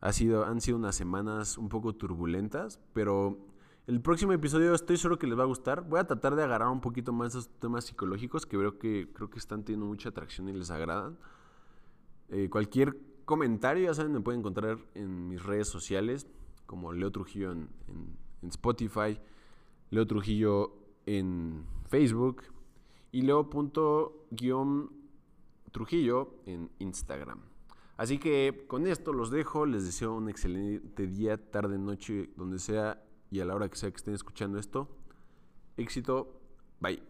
ha 0.00 0.14
sido, 0.14 0.46
han 0.46 0.62
sido 0.62 0.78
unas 0.78 0.96
semanas 0.96 1.58
un 1.58 1.68
poco 1.68 1.94
turbulentas, 1.94 2.80
pero 2.94 3.54
el 3.86 4.00
próximo 4.00 4.32
episodio 4.32 4.74
estoy 4.74 4.96
seguro 4.96 5.18
que 5.18 5.28
les 5.28 5.38
va 5.38 5.44
a 5.44 5.46
gustar. 5.46 5.82
Voy 5.88 6.00
a 6.00 6.04
tratar 6.04 6.34
de 6.34 6.42
agarrar 6.42 6.68
un 6.68 6.80
poquito 6.80 7.12
más 7.12 7.28
esos 7.28 7.48
temas 7.60 7.84
psicológicos 7.84 8.44
que 8.44 8.56
creo 8.56 8.78
que, 8.78 9.12
creo 9.12 9.30
que 9.30 9.38
están 9.38 9.64
teniendo 9.64 9.86
mucha 9.86 10.08
atracción 10.08 10.48
y 10.48 10.52
les 10.52 10.70
agradan. 10.70 11.16
Eh, 12.30 12.48
cualquier 12.50 12.96
comentario, 13.24 13.84
ya 13.84 13.94
saben, 13.94 14.12
me 14.12 14.20
pueden 14.20 14.40
encontrar 14.40 14.78
en 14.94 15.28
mis 15.28 15.40
redes 15.40 15.68
sociales, 15.68 16.26
como 16.66 16.92
Leo 16.92 17.12
Trujillo 17.12 17.52
en, 17.52 17.68
en 18.42 18.48
Spotify, 18.48 19.20
Leo 19.90 20.04
Trujillo 20.04 20.72
en 21.06 21.64
Facebook 21.86 22.42
y 23.12 23.22
Leo.trujillo 23.22 24.90
en 26.44 26.70
Instagram. 26.80 27.40
Así 27.96 28.18
que 28.18 28.64
con 28.66 28.88
esto 28.88 29.12
los 29.12 29.30
dejo, 29.30 29.64
les 29.64 29.86
deseo 29.86 30.12
un 30.14 30.28
excelente 30.28 31.06
día, 31.06 31.38
tarde, 31.50 31.78
noche, 31.78 32.30
donde 32.36 32.58
sea 32.58 33.00
y 33.30 33.40
a 33.40 33.44
la 33.44 33.54
hora 33.54 33.68
que 33.68 33.76
sea 33.76 33.90
que 33.90 33.96
estén 33.96 34.14
escuchando 34.14 34.58
esto. 34.58 34.88
Éxito, 35.76 36.40
bye. 36.80 37.02